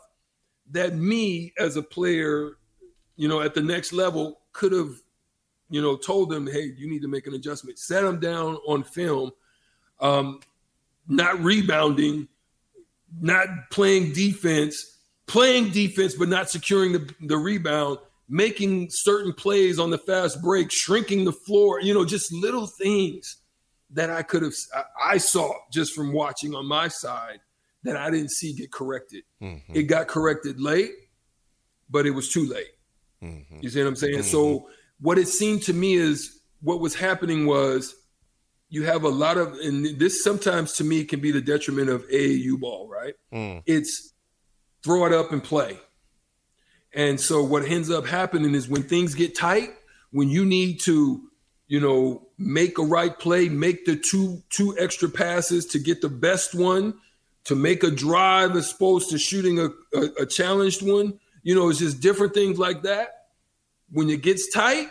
that 0.72 0.96
me 0.96 1.54
as 1.58 1.76
a 1.76 1.84
player, 1.84 2.58
you 3.16 3.28
know, 3.28 3.42
at 3.42 3.54
the 3.54 3.62
next 3.62 3.94
level 3.94 4.42
could 4.54 4.72
have, 4.72 4.96
you 5.70 5.82
know, 5.82 5.96
told 5.96 6.30
them, 6.30 6.48
hey, 6.48 6.74
you 6.78 6.90
need 6.90 7.02
to 7.02 7.08
make 7.08 7.28
an 7.28 7.34
adjustment, 7.34 7.80
set 7.80 8.02
them 8.02 8.20
down 8.20 8.56
on 8.68 8.84
film, 8.84 9.32
um, 10.00 10.40
not 11.08 11.40
rebounding, 11.42 12.28
not 13.22 13.48
playing 13.72 14.14
defense, 14.14 15.00
playing 15.28 15.70
defense, 15.70 16.16
but 16.16 16.30
not 16.30 16.50
securing 16.50 16.92
the, 16.94 17.14
the 17.22 17.38
rebound, 17.38 17.98
making 18.30 18.88
certain 18.90 19.34
plays 19.34 19.80
on 19.80 19.90
the 19.90 19.98
fast 19.98 20.42
break, 20.42 20.72
shrinking 20.72 21.26
the 21.26 21.32
floor, 21.32 21.82
you 21.82 21.94
know, 21.94 22.06
just 22.06 22.32
little 22.32 22.68
things 22.68 23.38
that 23.92 24.10
I 24.10 24.24
could 24.24 24.42
have, 24.42 24.54
I 25.02 25.18
saw 25.18 25.54
just 25.72 25.94
from 25.94 26.14
watching 26.14 26.56
on 26.56 26.66
my 26.66 26.88
side 26.88 27.40
that 27.84 27.96
I 27.98 28.10
didn't 28.10 28.32
see 28.32 28.54
get 28.54 28.72
corrected. 28.72 29.24
Mm-hmm. 29.42 29.76
It 29.76 29.84
got 29.84 30.08
corrected 30.08 30.60
late, 30.60 30.92
but 31.90 32.06
it 32.06 32.12
was 32.12 32.30
too 32.30 32.48
late. 32.48 32.72
Mm-hmm. 33.22 33.60
You 33.62 33.70
see 33.70 33.82
what 33.82 33.88
I'm 33.88 33.96
saying? 33.96 34.20
Mm-hmm. 34.20 34.24
So 34.24 34.70
what 35.00 35.18
it 35.18 35.28
seemed 35.28 35.64
to 35.64 35.74
me 35.74 35.94
is 35.94 36.42
what 36.62 36.80
was 36.80 36.96
happening 36.96 37.46
was 37.46 37.96
you 38.70 38.84
have 38.84 39.04
a 39.04 39.10
lot 39.10 39.38
of, 39.38 39.54
and 39.60 40.00
this 40.00 40.24
sometimes 40.24 40.74
to 40.74 40.84
me 40.84 41.04
can 41.04 41.20
be 41.20 41.32
the 41.32 41.42
detriment 41.42 41.90
of 41.90 42.08
AAU 42.10 42.60
ball, 42.60 42.90
right? 42.90 43.14
Mm. 43.32 43.62
It's 43.66 44.14
throw 44.84 45.06
it 45.06 45.14
up 45.14 45.32
and 45.32 45.44
play. 45.44 45.80
And 46.94 47.20
so 47.20 47.44
what 47.44 47.64
ends 47.66 47.90
up 47.90 48.06
happening 48.06 48.56
is 48.56 48.68
when 48.68 48.84
things 48.84 49.16
get 49.16 49.36
tight, 49.36 49.72
when 50.12 50.30
you 50.30 50.46
need 50.46 50.80
to, 50.82 51.22
you 51.68 51.80
know, 51.80 52.28
make 52.38 52.78
a 52.78 52.84
right 52.84 53.18
play, 53.18 53.50
make 53.50 53.86
the 53.86 53.96
two 53.96 54.42
two 54.50 54.76
extra 54.80 55.10
passes 55.10 55.66
to 55.68 55.80
get 55.80 56.02
the 56.02 56.10
best 56.10 56.54
one, 56.54 56.94
to 57.46 57.56
make 57.56 57.84
a 57.84 57.92
drive 57.92 58.56
as 58.56 58.72
opposed 58.72 59.10
to 59.10 59.18
shooting 59.18 59.60
a, 59.60 59.70
a, 59.98 60.02
a 60.22 60.26
challenged 60.26 60.82
one. 60.82 61.20
You 61.44 61.56
know, 61.56 61.70
it's 61.70 61.80
just 61.80 62.00
different 62.00 62.34
things 62.34 62.58
like 62.58 62.84
that. 62.84 63.26
When 63.92 64.10
it 64.10 64.22
gets 64.22 64.52
tight, 64.52 64.88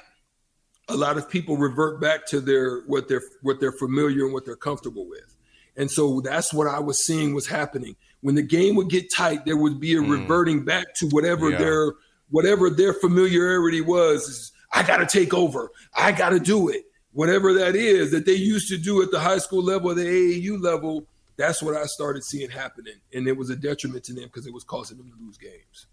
a 0.88 0.97
lot 0.97 1.16
of 1.16 1.28
people 1.28 1.56
revert 1.56 2.00
back 2.00 2.26
to 2.28 2.40
their 2.40 2.82
what 2.82 3.09
they're 3.09 3.23
what 3.40 3.61
they're 3.61 3.73
familiar 3.73 4.25
and 4.25 4.32
what 4.32 4.44
they're 4.44 4.56
comfortable 4.56 5.09
with. 5.09 5.37
And 5.76 5.90
so 5.90 6.21
that's 6.21 6.52
what 6.52 6.66
I 6.66 6.78
was 6.78 7.04
seeing 7.04 7.35
was 7.35 7.47
happening. 7.47 7.97
When 8.21 8.35
the 8.35 8.42
game 8.42 8.76
would 8.76 8.90
get 8.90 9.12
tight, 9.12 9.44
there 9.44 9.56
would 9.56 9.80
be 9.80 9.94
a 9.94 10.00
mm. 10.00 10.11
reverting 10.11 10.64
back 10.64 10.94
to 10.97 11.06
whatever 11.09 11.50
yeah. 11.50 11.59
their 11.59 11.92
whatever 12.30 12.71
their 12.71 12.92
familiarity 12.92 13.80
was. 13.80 14.52
I 14.73 14.82
got 14.82 14.99
to 14.99 15.06
take 15.06 15.35
over. 15.35 15.71
I 15.94 16.12
got 16.12 16.30
to 16.30 16.40
do 16.40 16.68
it. 16.68 16.85
Whatever 17.12 17.52
that 17.54 17.76
is 17.76 18.11
that 18.12 18.25
they 18.25 18.32
used 18.32 18.68
to 18.68 18.78
do 18.78 19.02
at 19.02 19.11
the 19.11 19.21
high 19.21 19.38
school 19.38 19.62
level, 19.62 19.94
the 19.94 20.04
AAU 20.04 20.62
level, 20.62 21.06
that's 21.37 21.62
what 21.62 21.77
I 21.77 21.85
started 21.87 22.25
seeing 22.25 22.51
happening, 22.51 23.01
and 23.12 23.27
it 23.27 23.37
was 23.37 23.51
a 23.51 23.57
detriment 23.57 24.05
to 24.05 24.15
them 24.15 24.25
because 24.25 24.47
it 24.47 24.53
was 24.53 24.65
causing 24.65 24.99
them 24.99 25.11
to 25.11 25.25
lose 25.25 25.39
games 25.39 25.87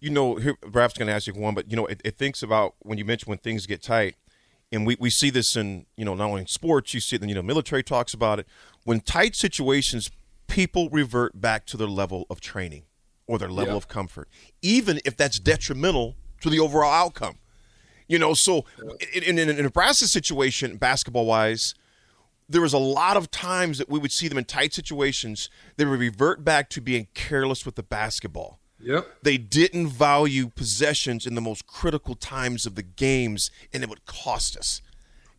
you 0.00 0.10
know, 0.10 0.36
here, 0.36 0.56
Raf's 0.64 0.94
going 0.94 1.08
to 1.08 1.14
ask 1.14 1.26
you 1.26 1.34
one, 1.34 1.54
but 1.54 1.70
you 1.70 1.76
know, 1.76 1.86
it, 1.86 2.00
it, 2.04 2.16
thinks 2.16 2.42
about 2.42 2.74
when 2.80 2.98
you 2.98 3.04
mentioned 3.04 3.28
when 3.28 3.38
things 3.38 3.66
get 3.66 3.82
tight, 3.82 4.14
and 4.70 4.86
we, 4.86 4.96
we 5.00 5.10
see 5.10 5.30
this 5.30 5.56
in 5.56 5.86
you 5.96 6.04
know 6.04 6.14
not 6.14 6.26
only 6.26 6.42
in 6.42 6.46
sports, 6.46 6.94
you 6.94 7.00
see 7.00 7.16
it 7.16 7.22
in 7.22 7.28
you 7.28 7.34
know 7.34 7.42
military 7.42 7.82
talks 7.82 8.14
about 8.14 8.38
it. 8.38 8.46
When 8.84 9.00
tight 9.00 9.34
situations, 9.34 10.10
people 10.46 10.88
revert 10.90 11.40
back 11.40 11.66
to 11.66 11.76
their 11.76 11.88
level 11.88 12.26
of 12.30 12.40
training 12.40 12.84
or 13.26 13.38
their 13.38 13.50
level 13.50 13.74
yeah. 13.74 13.78
of 13.78 13.88
comfort, 13.88 14.28
even 14.62 15.00
if 15.04 15.16
that's 15.16 15.38
detrimental 15.38 16.16
to 16.40 16.50
the 16.50 16.60
overall 16.60 16.92
outcome. 16.92 17.38
You 18.06 18.18
know, 18.18 18.32
so 18.34 18.64
yeah. 18.82 19.22
in, 19.22 19.38
in, 19.38 19.50
in 19.50 19.58
a 19.58 19.62
Nebraska 19.62 20.06
situation, 20.06 20.76
basketball 20.76 21.26
wise, 21.26 21.74
there 22.48 22.62
was 22.62 22.72
a 22.72 22.78
lot 22.78 23.16
of 23.16 23.30
times 23.30 23.78
that 23.78 23.88
we 23.88 23.98
would 23.98 24.12
see 24.12 24.28
them 24.28 24.38
in 24.38 24.44
tight 24.44 24.72
situations. 24.72 25.50
They 25.76 25.84
would 25.84 25.98
revert 25.98 26.44
back 26.44 26.70
to 26.70 26.80
being 26.80 27.08
careless 27.14 27.66
with 27.66 27.74
the 27.74 27.82
basketball 27.82 28.58
Yep. 28.80 29.08
They 29.22 29.38
didn't 29.38 29.88
value 29.88 30.48
possessions 30.48 31.26
in 31.26 31.34
the 31.34 31.40
most 31.40 31.66
critical 31.66 32.14
times 32.14 32.66
of 32.66 32.74
the 32.74 32.82
games, 32.82 33.50
and 33.72 33.82
it 33.82 33.88
would 33.88 34.06
cost 34.06 34.56
us. 34.56 34.80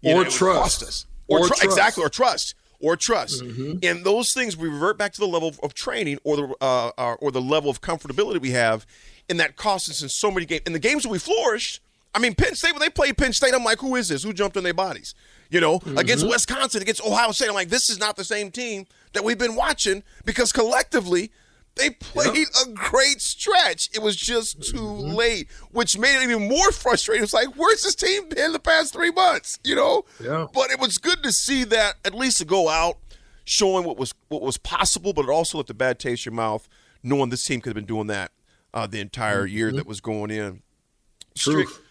You 0.02 0.14
or 0.14 0.24
know, 0.24 0.30
trust. 0.30 0.62
Cost 0.62 0.84
us. 0.84 1.06
Or, 1.28 1.40
or 1.40 1.42
tr- 1.44 1.48
trust. 1.48 1.64
Exactly, 1.64 2.04
or 2.04 2.10
trust. 2.10 2.56
Or 2.82 2.96
trust. 2.96 3.44
Mm-hmm. 3.44 3.80
And 3.84 4.06
those 4.06 4.34
things 4.34 4.56
we 4.56 4.70
revert 4.70 4.98
back 4.98 5.14
to 5.14 5.20
the 5.20 5.28
level 5.28 5.54
of 5.62 5.74
training 5.74 6.20
or 6.24 6.38
the 6.38 6.56
uh, 6.62 6.92
uh, 6.98 7.14
or 7.16 7.32
the 7.32 7.42
level 7.42 7.70
of 7.70 7.82
comfortability 7.82 8.42
we 8.42 8.52
have, 8.52 8.86
and 9.30 9.40
that 9.40 9.56
costs 9.56 9.90
us 9.90 10.02
in 10.02 10.10
so 10.10 10.32
many 10.32 10.46
games. 10.46 10.62
In 10.66 10.74
the 10.74 10.80
games 10.80 11.04
that 11.04 11.10
we 11.10 11.20
flourished, 11.20 11.82
I 12.14 12.20
mean, 12.20 12.36
Penn 12.36 12.56
State 12.56 12.74
when 12.74 12.80
they 12.80 12.90
played 12.90 13.18
Penn 13.18 13.34
State, 13.34 13.54
I'm 13.54 13.64
like, 13.64 13.80
who 13.80 13.96
is 13.96 14.10
this? 14.10 14.24
Who 14.24 14.34
jumped 14.34 14.58
in 14.58 14.64
their 14.64 14.74
bodies? 14.74 15.14
You 15.50 15.62
know, 15.62 15.80
mm-hmm. 15.80 15.98
against 15.98 16.28
Wisconsin, 16.28 16.82
against 16.82 17.04
Ohio 17.04 17.32
State, 17.32 17.50
I'm 17.50 17.56
like, 17.56 17.70
this 17.70 17.90
is 17.90 18.00
not 18.00 18.16
the 18.16 18.24
same 18.24 18.52
team 18.52 18.86
that 19.14 19.24
we've 19.24 19.38
been 19.38 19.56
watching 19.56 20.04
because 20.26 20.52
collectively 20.52 21.32
they 21.76 21.92
played 21.92 22.36
yep. 22.36 22.48
a 22.66 22.70
great 22.72 23.22
stretch. 23.22 23.90
It 23.94 24.02
was 24.02 24.16
just 24.16 24.62
too 24.62 24.78
mm-hmm. 24.78 25.16
late, 25.16 25.48
which 25.72 25.98
made 25.98 26.22
it 26.22 26.24
even 26.24 26.48
more 26.48 26.72
frustrating. 26.72 27.24
It's 27.24 27.34
like, 27.34 27.56
where's 27.56 27.84
this 27.84 27.96
team 27.96 28.30
been 28.30 28.52
the 28.52 28.60
past 28.60 28.94
three 28.94 29.12
months? 29.12 29.60
You 29.64 29.76
know? 29.76 30.06
Yeah. 30.20 30.48
But 30.54 30.72
it 30.72 30.80
was 30.80 30.98
good 30.98 31.24
to 31.24 31.32
see 31.32 31.64
that 31.66 31.96
at 32.04 32.14
least 32.14 32.40
to 32.40 32.46
go 32.46 32.70
out 32.70 32.98
showing 33.46 33.86
what 33.86 33.98
was 33.98 34.14
what 34.28 34.42
was 34.42 34.58
possible, 34.58 35.14
but 35.14 35.26
it 35.26 35.32
also 35.32 35.58
left 35.58 35.70
a 35.70 35.74
bad 35.74 36.00
taste 36.00 36.28
in 36.28 36.34
your 36.34 36.38
mouth, 36.38 36.68
knowing 37.02 37.30
this 37.30 37.46
team 37.46 37.62
could 37.62 37.70
have 37.70 37.76
been 37.76 37.86
doing 37.86 38.08
that 38.08 38.32
uh, 38.74 38.86
the 38.86 39.00
entire 39.00 39.46
mm-hmm. 39.46 39.58
year 39.58 39.72
that 39.72 39.88
was 39.88 40.02
going 40.02 40.32
in. 40.32 40.62
Truth. 41.36 41.82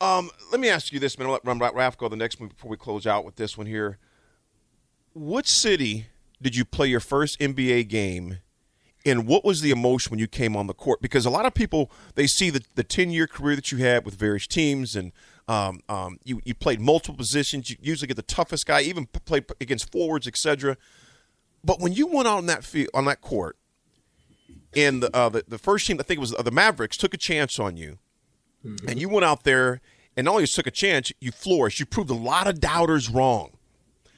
Um, 0.00 0.30
let 0.50 0.60
me 0.60 0.68
ask 0.68 0.92
you 0.92 0.98
this, 0.98 1.18
man. 1.18 1.26
I'll 1.26 1.32
let 1.32 1.44
run 1.44 1.58
Raf 1.58 1.96
go 1.96 2.08
the 2.08 2.16
next 2.16 2.40
one 2.40 2.48
before 2.48 2.70
we 2.70 2.76
close 2.76 3.06
out 3.06 3.24
with 3.24 3.36
this 3.36 3.56
one 3.56 3.66
here. 3.66 3.98
What 5.12 5.46
city 5.46 6.06
did 6.40 6.56
you 6.56 6.64
play 6.64 6.86
your 6.86 7.00
first 7.00 7.38
NBA 7.40 7.88
game 7.88 8.38
and 9.04 9.26
what 9.26 9.44
was 9.44 9.60
the 9.60 9.70
emotion 9.70 10.10
when 10.10 10.18
you 10.18 10.26
came 10.26 10.56
on 10.56 10.66
the 10.66 10.74
court? 10.74 11.00
Because 11.00 11.24
a 11.24 11.30
lot 11.30 11.46
of 11.46 11.54
people 11.54 11.90
they 12.14 12.26
see 12.26 12.50
the 12.50 12.62
the 12.74 12.84
ten 12.84 13.10
year 13.10 13.26
career 13.26 13.56
that 13.56 13.72
you 13.72 13.78
had 13.78 14.04
with 14.04 14.14
various 14.14 14.46
teams, 14.46 14.96
and 14.96 15.12
um, 15.46 15.80
um, 15.88 16.18
you 16.24 16.40
you 16.44 16.54
played 16.54 16.80
multiple 16.80 17.16
positions. 17.16 17.70
You 17.70 17.76
usually 17.80 18.08
get 18.08 18.16
the 18.16 18.22
toughest 18.22 18.66
guy, 18.66 18.82
even 18.82 19.06
played 19.06 19.46
against 19.60 19.90
forwards, 19.90 20.26
etc. 20.26 20.76
But 21.64 21.80
when 21.80 21.92
you 21.92 22.06
went 22.06 22.28
on 22.28 22.46
that 22.46 22.64
field 22.64 22.90
on 22.94 23.04
that 23.06 23.20
court, 23.20 23.56
and 24.76 25.02
the, 25.02 25.16
uh, 25.16 25.28
the, 25.28 25.44
the 25.46 25.58
first 25.58 25.86
team 25.86 25.98
I 26.00 26.02
think 26.02 26.18
it 26.18 26.20
was 26.20 26.32
the 26.32 26.50
Mavericks 26.50 26.96
took 26.96 27.14
a 27.14 27.18
chance 27.18 27.58
on 27.58 27.76
you, 27.76 27.98
mm-hmm. 28.64 28.88
and 28.88 29.00
you 29.00 29.08
went 29.08 29.24
out 29.24 29.44
there 29.44 29.80
and 30.16 30.24
not 30.24 30.32
only 30.32 30.46
took 30.46 30.66
a 30.66 30.72
chance, 30.72 31.12
you 31.20 31.30
flourished. 31.30 31.78
You 31.78 31.86
proved 31.86 32.10
a 32.10 32.14
lot 32.14 32.46
of 32.46 32.60
doubters 32.60 33.08
wrong. 33.08 33.52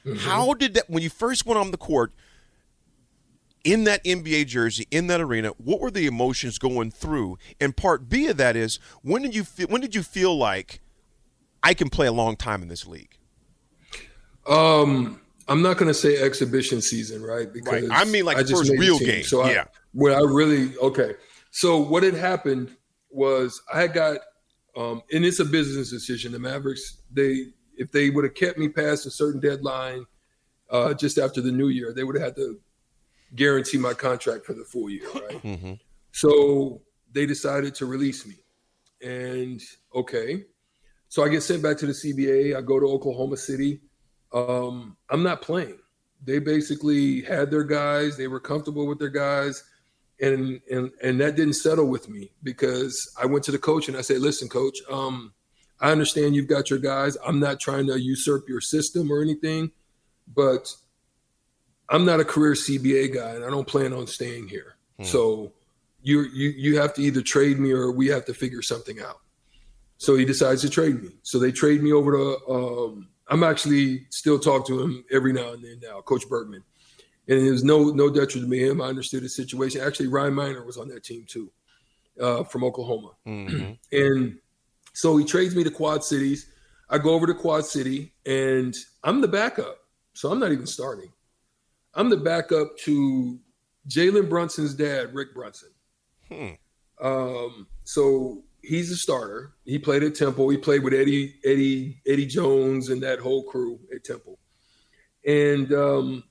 Mm-hmm. 0.05 0.17
How 0.27 0.53
did 0.53 0.73
that 0.75 0.89
when 0.89 1.03
you 1.03 1.09
first 1.09 1.45
went 1.45 1.59
on 1.59 1.71
the 1.71 1.77
court? 1.77 2.11
in 3.63 3.83
that 3.83 4.03
NBA 4.03 4.47
jersey, 4.47 4.87
in 4.91 5.07
that 5.07 5.21
arena, 5.21 5.49
what 5.57 5.79
were 5.79 5.91
the 5.91 6.07
emotions 6.07 6.57
going 6.57 6.91
through? 6.91 7.37
And 7.59 7.75
part 7.75 8.09
B 8.09 8.27
of 8.27 8.37
that 8.37 8.55
is 8.55 8.79
when 9.01 9.21
did 9.21 9.35
you 9.35 9.43
feel 9.43 9.67
when 9.67 9.81
did 9.81 9.95
you 9.95 10.03
feel 10.03 10.35
like 10.35 10.81
I 11.63 11.73
can 11.73 11.89
play 11.89 12.07
a 12.07 12.11
long 12.11 12.35
time 12.35 12.61
in 12.61 12.67
this 12.67 12.87
league? 12.87 13.17
Um, 14.47 15.21
I'm 15.47 15.61
not 15.61 15.77
going 15.77 15.87
to 15.87 15.93
say 15.93 16.17
exhibition 16.17 16.81
season, 16.81 17.21
right? 17.21 17.51
Because 17.51 17.87
right. 17.87 18.01
I 18.01 18.09
mean 18.09 18.25
like 18.25 18.37
I 18.37 18.43
first 18.43 18.71
real 18.71 18.97
game. 18.97 19.23
So 19.23 19.45
yeah, 19.45 19.61
I, 19.61 19.65
where 19.93 20.15
I 20.15 20.21
really 20.21 20.75
okay. 20.77 21.15
So 21.51 21.77
what 21.77 22.03
had 22.03 22.15
happened 22.15 22.75
was 23.09 23.61
I 23.71 23.87
got, 23.87 24.19
um, 24.75 25.01
and 25.11 25.25
it's 25.25 25.39
a 25.39 25.45
business 25.45 25.89
decision. 25.89 26.31
The 26.31 26.39
Mavericks, 26.39 27.01
they 27.11 27.47
if 27.75 27.91
they 27.91 28.09
would 28.09 28.23
have 28.23 28.35
kept 28.35 28.57
me 28.57 28.69
past 28.69 29.05
a 29.05 29.11
certain 29.11 29.39
deadline, 29.39 30.05
uh, 30.69 30.93
just 30.93 31.17
after 31.17 31.41
the 31.41 31.51
new 31.51 31.69
year, 31.69 31.93
they 31.93 32.03
would 32.03 32.15
have 32.15 32.25
had 32.25 32.35
to 32.35 32.59
guarantee 33.35 33.77
my 33.77 33.93
contract 33.93 34.45
for 34.45 34.53
the 34.53 34.63
full 34.63 34.89
year, 34.89 35.07
right? 35.13 35.41
Mm-hmm. 35.43 35.73
So 36.13 36.81
they 37.13 37.25
decided 37.25 37.73
to 37.75 37.85
release 37.85 38.27
me. 38.27 38.35
And 39.01 39.61
okay. 39.95 40.43
So 41.07 41.23
I 41.23 41.29
get 41.29 41.41
sent 41.41 41.63
back 41.63 41.77
to 41.77 41.85
the 41.85 41.93
CBA. 41.93 42.55
I 42.55 42.61
go 42.61 42.79
to 42.79 42.85
Oklahoma 42.85 43.37
City. 43.37 43.79
Um, 44.33 44.97
I'm 45.09 45.23
not 45.23 45.41
playing. 45.41 45.79
They 46.23 46.39
basically 46.39 47.21
had 47.21 47.49
their 47.49 47.63
guys, 47.63 48.17
they 48.17 48.27
were 48.27 48.39
comfortable 48.39 48.87
with 48.87 48.99
their 48.99 49.09
guys. 49.09 49.63
And, 50.21 50.61
and 50.69 50.91
and 51.01 51.19
that 51.19 51.35
didn't 51.35 51.55
settle 51.55 51.87
with 51.87 52.07
me 52.07 52.31
because 52.43 53.11
I 53.19 53.25
went 53.25 53.43
to 53.45 53.51
the 53.51 53.57
coach 53.57 53.87
and 53.87 53.97
I 53.97 54.01
said, 54.01 54.19
"Listen, 54.19 54.47
coach, 54.47 54.77
um, 54.89 55.33
I 55.79 55.91
understand 55.91 56.35
you've 56.35 56.47
got 56.47 56.69
your 56.69 56.77
guys. 56.77 57.17
I'm 57.25 57.39
not 57.39 57.59
trying 57.59 57.87
to 57.87 57.99
usurp 57.99 58.47
your 58.47 58.61
system 58.61 59.11
or 59.11 59.21
anything, 59.21 59.71
but 60.33 60.71
I'm 61.89 62.05
not 62.05 62.19
a 62.19 62.25
career 62.25 62.53
CBA 62.53 63.15
guy, 63.15 63.31
and 63.31 63.43
I 63.43 63.49
don't 63.49 63.67
plan 63.67 63.93
on 63.93 64.05
staying 64.05 64.47
here. 64.47 64.75
Hmm. 64.97 65.05
So 65.05 65.53
you 66.03 66.21
you 66.33 66.49
you 66.49 66.79
have 66.79 66.93
to 66.95 67.01
either 67.01 67.21
trade 67.21 67.59
me 67.59 67.71
or 67.71 67.91
we 67.91 68.07
have 68.07 68.25
to 68.25 68.33
figure 68.33 68.61
something 68.61 69.01
out. 69.01 69.19
So 69.97 70.15
he 70.15 70.25
decides 70.25 70.61
to 70.61 70.69
trade 70.69 71.01
me. 71.01 71.09
So 71.23 71.39
they 71.39 71.51
trade 71.51 71.83
me 71.83 71.91
over 71.91 72.11
to. 72.11 72.47
Um, 72.49 73.07
I'm 73.27 73.43
actually 73.43 74.07
still 74.09 74.39
talk 74.39 74.67
to 74.67 74.81
him 74.81 75.05
every 75.11 75.31
now 75.31 75.53
and 75.53 75.63
then 75.63 75.79
now, 75.81 76.01
Coach 76.01 76.27
Bergman, 76.27 76.63
and 77.27 77.39
it 77.47 77.51
was 77.51 77.63
no 77.63 77.91
no 77.91 78.09
detriment 78.09 78.51
to 78.51 78.57
me. 78.57 78.59
him. 78.59 78.81
I 78.81 78.85
understood 78.85 79.23
the 79.23 79.29
situation. 79.29 79.81
Actually, 79.81 80.07
Ryan 80.07 80.33
Minor 80.33 80.65
was 80.65 80.77
on 80.77 80.87
that 80.89 81.03
team 81.03 81.25
too, 81.27 81.51
uh, 82.19 82.43
from 82.43 82.63
Oklahoma, 82.63 83.11
mm-hmm. 83.25 83.73
and 83.91 84.37
so 84.93 85.17
he 85.17 85.25
trades 85.25 85.55
me 85.55 85.63
to 85.63 85.71
Quad 85.71 86.03
Cities. 86.03 86.47
I 86.89 86.97
go 86.97 87.11
over 87.11 87.25
to 87.27 87.33
Quad 87.33 87.65
City, 87.65 88.13
and 88.25 88.75
I'm 89.03 89.21
the 89.21 89.27
backup, 89.27 89.77
so 90.13 90.31
I'm 90.31 90.39
not 90.39 90.51
even 90.51 90.67
starting. 90.67 91.11
I'm 91.93 92.09
the 92.09 92.17
backup 92.17 92.77
to 92.79 93.39
Jalen 93.87 94.29
Brunson's 94.29 94.73
dad, 94.73 95.13
Rick 95.13 95.33
Brunson. 95.33 95.69
Hmm. 96.29 97.05
Um, 97.05 97.67
so 97.83 98.43
he's 98.61 98.91
a 98.91 98.95
starter. 98.95 99.53
He 99.65 99.79
played 99.79 100.03
at 100.03 100.15
Temple. 100.15 100.49
He 100.49 100.57
played 100.57 100.83
with 100.83 100.93
Eddie, 100.93 101.35
Eddie, 101.43 102.01
Eddie 102.07 102.25
Jones 102.25 102.89
and 102.89 103.01
that 103.03 103.19
whole 103.19 103.43
crew 103.43 103.79
at 103.93 104.03
Temple. 104.03 104.39
And 105.25 105.71
um, 105.73 106.23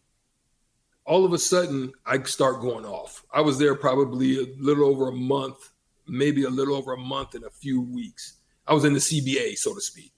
all 1.10 1.24
of 1.24 1.32
a 1.32 1.38
sudden, 1.38 1.92
I 2.06 2.22
start 2.22 2.60
going 2.60 2.84
off. 2.84 3.24
I 3.34 3.40
was 3.40 3.58
there 3.58 3.74
probably 3.74 4.38
a 4.38 4.46
little 4.60 4.86
over 4.86 5.08
a 5.08 5.12
month, 5.12 5.72
maybe 6.06 6.44
a 6.44 6.48
little 6.48 6.76
over 6.76 6.92
a 6.92 6.98
month 6.98 7.34
and 7.34 7.42
a 7.42 7.50
few 7.50 7.82
weeks. 7.82 8.36
I 8.68 8.74
was 8.74 8.84
in 8.84 8.92
the 8.92 9.00
CBA, 9.00 9.56
so 9.56 9.74
to 9.74 9.80
speak. 9.80 10.12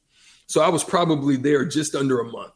So 0.48 0.60
I 0.60 0.68
was 0.68 0.84
probably 0.84 1.36
there 1.36 1.64
just 1.64 1.94
under 1.94 2.20
a 2.20 2.26
month. 2.26 2.52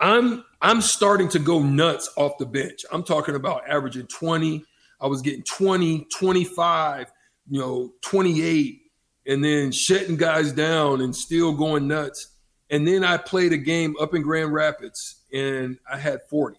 I'm 0.00 0.44
I'm 0.60 0.80
starting 0.80 1.28
to 1.28 1.38
go 1.38 1.60
nuts 1.60 2.12
off 2.16 2.32
the 2.38 2.46
bench. 2.46 2.84
I'm 2.90 3.04
talking 3.04 3.36
about 3.36 3.62
averaging 3.68 4.08
20. 4.08 4.64
I 5.00 5.06
was 5.06 5.22
getting 5.22 5.44
20, 5.44 6.08
25, 6.18 7.12
you 7.48 7.60
know, 7.60 7.92
28. 8.00 8.82
and 9.28 9.44
then 9.44 9.70
shutting 9.70 10.16
guys 10.16 10.50
down 10.50 11.00
and 11.00 11.14
still 11.14 11.52
going 11.52 11.86
nuts. 11.86 12.26
And 12.70 12.88
then 12.88 13.04
I 13.04 13.18
played 13.18 13.52
a 13.52 13.56
game 13.56 13.94
up 14.00 14.14
in 14.16 14.22
Grand 14.22 14.52
Rapids 14.52 15.22
and 15.32 15.78
I 15.88 15.96
had 15.96 16.22
40. 16.28 16.58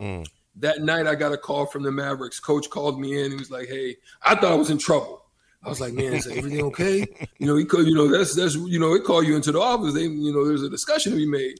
Mm. 0.00 0.26
That 0.56 0.82
night 0.82 1.06
I 1.06 1.14
got 1.14 1.32
a 1.32 1.36
call 1.36 1.66
from 1.66 1.82
the 1.82 1.92
Mavericks. 1.92 2.38
Coach 2.38 2.70
called 2.70 3.00
me 3.00 3.22
in. 3.22 3.32
He 3.32 3.36
was 3.36 3.50
like, 3.50 3.68
"Hey, 3.68 3.96
I 4.22 4.34
thought 4.34 4.52
I 4.52 4.56
was 4.56 4.70
in 4.70 4.78
trouble." 4.78 5.24
I 5.64 5.68
was 5.68 5.80
like, 5.80 5.94
man, 5.94 6.12
is 6.12 6.26
everything 6.26 6.62
okay? 6.64 7.06
You 7.38 7.46
know, 7.46 7.56
he 7.56 7.64
could, 7.64 7.86
you 7.86 7.94
know, 7.94 8.08
that's 8.08 8.34
that's 8.34 8.54
you 8.54 8.78
know, 8.78 8.94
it 8.94 9.04
call 9.04 9.22
you 9.22 9.34
into 9.34 9.52
the 9.52 9.60
office. 9.60 9.94
They, 9.94 10.02
you 10.02 10.32
know, 10.32 10.46
there's 10.46 10.62
a 10.62 10.68
discussion 10.68 11.12
to 11.12 11.16
be 11.16 11.26
made. 11.26 11.56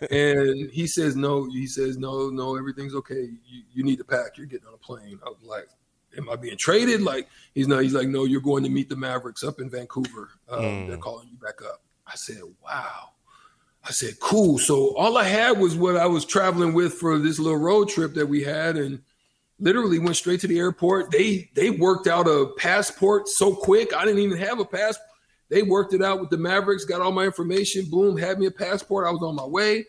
and 0.10 0.70
he 0.70 0.86
says, 0.86 1.14
no, 1.14 1.44
he 1.50 1.66
says, 1.66 1.98
no, 1.98 2.30
no, 2.30 2.56
everything's 2.56 2.94
okay. 2.94 3.28
You, 3.44 3.62
you 3.72 3.84
need 3.84 3.98
to 3.98 4.04
pack. 4.04 4.38
You're 4.38 4.46
getting 4.46 4.66
on 4.66 4.74
a 4.74 4.78
plane. 4.78 5.18
I 5.24 5.28
was 5.28 5.42
like, 5.42 5.68
am 6.16 6.30
I 6.30 6.36
being 6.36 6.56
traded? 6.56 7.02
Like 7.02 7.28
he's 7.54 7.68
not. 7.68 7.82
He's 7.82 7.94
like, 7.94 8.08
no, 8.08 8.24
you're 8.24 8.40
going 8.40 8.64
to 8.64 8.70
meet 8.70 8.88
the 8.88 8.96
Mavericks 8.96 9.44
up 9.44 9.60
in 9.60 9.68
Vancouver. 9.68 10.30
Um, 10.48 10.60
mm. 10.60 10.88
They're 10.88 10.96
calling 10.96 11.28
you 11.28 11.36
back 11.36 11.60
up. 11.62 11.82
I 12.06 12.14
said, 12.14 12.40
wow. 12.62 13.10
I 13.86 13.90
said, 13.90 14.18
cool. 14.20 14.58
So 14.58 14.96
all 14.96 15.18
I 15.18 15.24
had 15.24 15.58
was 15.58 15.76
what 15.76 15.96
I 15.96 16.06
was 16.06 16.24
traveling 16.24 16.72
with 16.72 16.94
for 16.94 17.18
this 17.18 17.38
little 17.38 17.58
road 17.58 17.88
trip 17.90 18.14
that 18.14 18.26
we 18.26 18.42
had, 18.42 18.76
and 18.76 19.02
literally 19.58 19.98
went 19.98 20.16
straight 20.16 20.40
to 20.40 20.46
the 20.46 20.58
airport. 20.58 21.10
They 21.10 21.50
they 21.54 21.70
worked 21.70 22.06
out 22.06 22.26
a 22.26 22.50
passport 22.56 23.28
so 23.28 23.54
quick. 23.54 23.94
I 23.94 24.04
didn't 24.04 24.20
even 24.20 24.38
have 24.38 24.58
a 24.58 24.64
passport. 24.64 25.08
They 25.50 25.62
worked 25.62 25.92
it 25.92 26.02
out 26.02 26.20
with 26.20 26.30
the 26.30 26.38
Mavericks, 26.38 26.84
got 26.84 27.00
all 27.00 27.12
my 27.12 27.24
information, 27.24 27.84
boom, 27.90 28.16
had 28.16 28.38
me 28.38 28.46
a 28.46 28.50
passport. 28.50 29.06
I 29.06 29.10
was 29.10 29.22
on 29.22 29.36
my 29.36 29.44
way. 29.44 29.84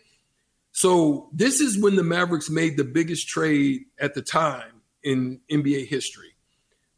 So 0.72 1.30
this 1.32 1.60
is 1.60 1.82
when 1.82 1.96
the 1.96 2.04
Mavericks 2.04 2.50
made 2.50 2.76
the 2.76 2.84
biggest 2.84 3.28
trade 3.28 3.86
at 3.98 4.14
the 4.14 4.20
time 4.20 4.82
in 5.02 5.40
NBA 5.50 5.86
history. 5.86 6.36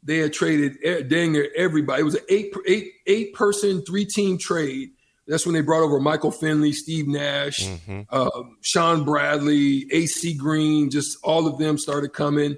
They 0.03 0.17
had 0.17 0.33
traded 0.33 0.77
eh, 0.83 1.01
dang 1.03 1.31
near 1.31 1.49
everybody. 1.55 2.01
It 2.01 2.05
was 2.05 2.15
an 2.15 2.25
eight 2.29 2.53
eight 2.67 2.91
eight 3.07 3.33
person 3.33 3.83
three 3.85 4.05
team 4.05 4.37
trade. 4.37 4.91
That's 5.29 5.45
when 5.45 5.53
they 5.53 5.61
brought 5.61 5.83
over 5.83 5.99
Michael 5.99 6.31
Finley, 6.31 6.73
Steve 6.73 7.07
Nash, 7.07 7.59
mm-hmm. 7.59 8.01
uh, 8.09 8.43
Shawn 8.61 9.05
Bradley, 9.05 9.85
AC 9.91 10.33
Green. 10.33 10.89
Just 10.89 11.19
all 11.23 11.45
of 11.45 11.59
them 11.59 11.77
started 11.77 12.13
coming. 12.13 12.57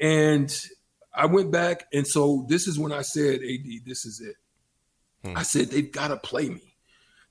And 0.00 0.50
I 1.14 1.26
went 1.26 1.52
back, 1.52 1.84
and 1.92 2.06
so 2.06 2.46
this 2.48 2.66
is 2.66 2.78
when 2.78 2.92
I 2.92 3.02
said, 3.02 3.40
"AD, 3.42 3.84
this 3.84 4.06
is 4.06 4.22
it." 4.22 4.36
Hmm. 5.22 5.36
I 5.36 5.42
said 5.42 5.66
they've 5.66 5.92
got 5.92 6.08
to 6.08 6.16
play 6.16 6.48
me. 6.48 6.74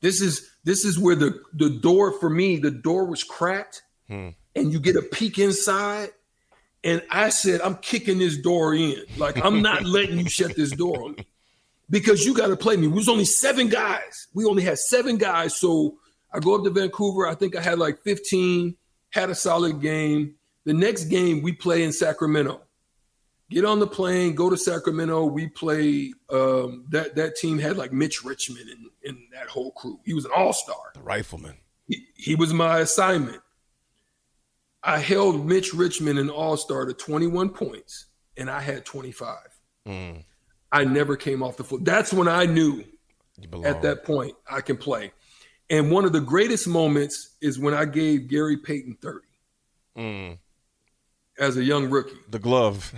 This 0.01 0.21
is 0.21 0.47
this 0.63 0.85
is 0.85 0.99
where 0.99 1.15
the 1.15 1.41
the 1.53 1.71
door 1.71 2.11
for 2.19 2.29
me, 2.29 2.57
the 2.57 2.69
door 2.69 3.05
was 3.05 3.23
cracked, 3.23 3.81
hmm. 4.07 4.29
and 4.55 4.71
you 4.71 4.79
get 4.79 4.95
a 4.95 5.01
peek 5.01 5.39
inside. 5.39 6.09
And 6.83 7.01
I 7.09 7.29
said, 7.29 7.59
I'm 7.61 7.77
kicking 7.77 8.19
this 8.19 8.37
door 8.37 8.75
in. 8.75 9.01
Like 9.17 9.43
I'm 9.43 9.63
not 9.63 9.83
letting 9.85 10.19
you 10.19 10.29
shut 10.29 10.55
this 10.55 10.69
door 10.69 11.03
on 11.03 11.11
me 11.13 11.25
because 11.89 12.25
you 12.25 12.33
got 12.33 12.47
to 12.47 12.57
play 12.57 12.77
me. 12.77 12.87
We 12.87 12.93
was 12.93 13.09
only 13.09 13.25
seven 13.25 13.69
guys. 13.69 14.27
We 14.33 14.45
only 14.45 14.63
had 14.63 14.77
seven 14.77 15.17
guys. 15.17 15.55
So 15.55 15.97
I 16.33 16.39
go 16.39 16.55
up 16.55 16.63
to 16.63 16.69
Vancouver. 16.69 17.27
I 17.27 17.35
think 17.35 17.55
I 17.55 17.61
had 17.61 17.79
like 17.79 17.99
15. 18.03 18.75
Had 19.11 19.29
a 19.29 19.35
solid 19.35 19.81
game. 19.81 20.35
The 20.65 20.73
next 20.73 21.05
game 21.05 21.41
we 21.41 21.53
play 21.53 21.83
in 21.83 21.91
Sacramento. 21.91 22.61
Get 23.49 23.63
on 23.63 23.79
the 23.79 23.87
plane, 23.87 24.35
go 24.35 24.49
to 24.49 24.57
Sacramento. 24.57 25.25
We 25.25 25.47
play. 25.47 26.13
Um, 26.29 26.85
that 26.89 27.15
that 27.15 27.37
team 27.37 27.57
had 27.57 27.77
like 27.77 27.93
Mitch 27.93 28.25
Richmond 28.25 28.69
and, 28.69 28.89
and 29.05 29.17
that 29.31 29.47
whole 29.47 29.71
crew. 29.71 30.01
He 30.03 30.13
was 30.13 30.25
an 30.25 30.31
all 30.35 30.51
star. 30.51 30.91
The 30.93 30.99
rifleman. 30.99 31.55
He, 31.87 32.05
he, 32.15 32.35
was 32.35 32.53
my 32.53 32.79
assignment. 32.79 33.41
I 34.83 34.99
held 34.99 35.45
Mitch 35.45 35.73
Richmond 35.73 36.19
an 36.19 36.29
all 36.29 36.57
star 36.57 36.85
to 36.85 36.93
21 36.93 37.51
points, 37.51 38.07
and 38.35 38.49
I 38.49 38.59
had 38.59 38.83
25. 38.83 39.37
Mm. 39.87 40.25
I 40.71 40.83
never 40.83 41.15
came 41.15 41.43
off 41.43 41.57
the 41.57 41.63
floor. 41.63 41.81
That's 41.83 42.13
when 42.13 42.27
I 42.27 42.45
knew 42.45 42.83
at 43.63 43.81
that 43.83 44.03
point 44.03 44.35
I 44.49 44.61
can 44.61 44.77
play. 44.77 45.11
And 45.69 45.91
one 45.91 46.05
of 46.05 46.13
the 46.13 46.21
greatest 46.21 46.67
moments 46.67 47.35
is 47.41 47.59
when 47.59 47.73
I 47.73 47.85
gave 47.85 48.29
Gary 48.29 48.57
Payton 48.57 48.97
30. 49.01 49.19
Mm 49.97 50.37
as 51.39 51.57
a 51.57 51.63
young 51.63 51.89
rookie. 51.89 52.17
The 52.29 52.39
glove. 52.39 52.93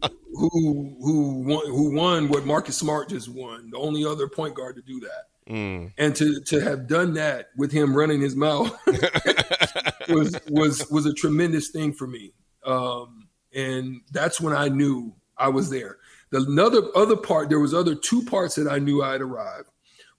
who 0.32 0.96
who 1.00 1.44
won, 1.46 1.66
who 1.66 1.94
won 1.94 2.28
what 2.28 2.44
Marcus 2.44 2.76
Smart 2.76 3.08
just 3.10 3.28
won, 3.28 3.70
the 3.70 3.78
only 3.78 4.04
other 4.04 4.28
point 4.28 4.54
guard 4.54 4.76
to 4.76 4.82
do 4.82 5.00
that. 5.00 5.52
Mm. 5.52 5.92
And 5.98 6.16
to 6.16 6.40
to 6.40 6.60
have 6.60 6.86
done 6.88 7.14
that 7.14 7.48
with 7.56 7.72
him 7.72 7.96
running 7.96 8.20
his 8.20 8.34
mouth 8.34 8.76
was 10.08 10.38
was 10.48 10.88
was 10.90 11.06
a 11.06 11.12
tremendous 11.12 11.70
thing 11.70 11.92
for 11.92 12.06
me. 12.06 12.32
Um, 12.64 13.28
and 13.54 14.00
that's 14.10 14.40
when 14.40 14.54
I 14.54 14.68
knew 14.68 15.14
I 15.38 15.48
was 15.48 15.70
there. 15.70 15.98
The 16.30 16.40
another 16.42 16.82
other 16.96 17.16
part, 17.16 17.48
there 17.48 17.60
was 17.60 17.74
other 17.74 17.94
two 17.94 18.24
parts 18.24 18.54
that 18.56 18.68
I 18.68 18.78
knew 18.78 19.02
I'd 19.02 19.20
arrived 19.20 19.68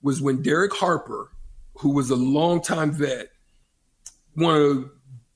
was 0.01 0.21
when 0.21 0.41
Derek 0.41 0.73
Harper, 0.73 1.31
who 1.79 1.89
was 1.89 2.09
a 2.09 2.15
longtime 2.15 2.91
vet, 2.91 3.29
one 4.35 4.55
of 4.55 4.61
the 4.61 4.91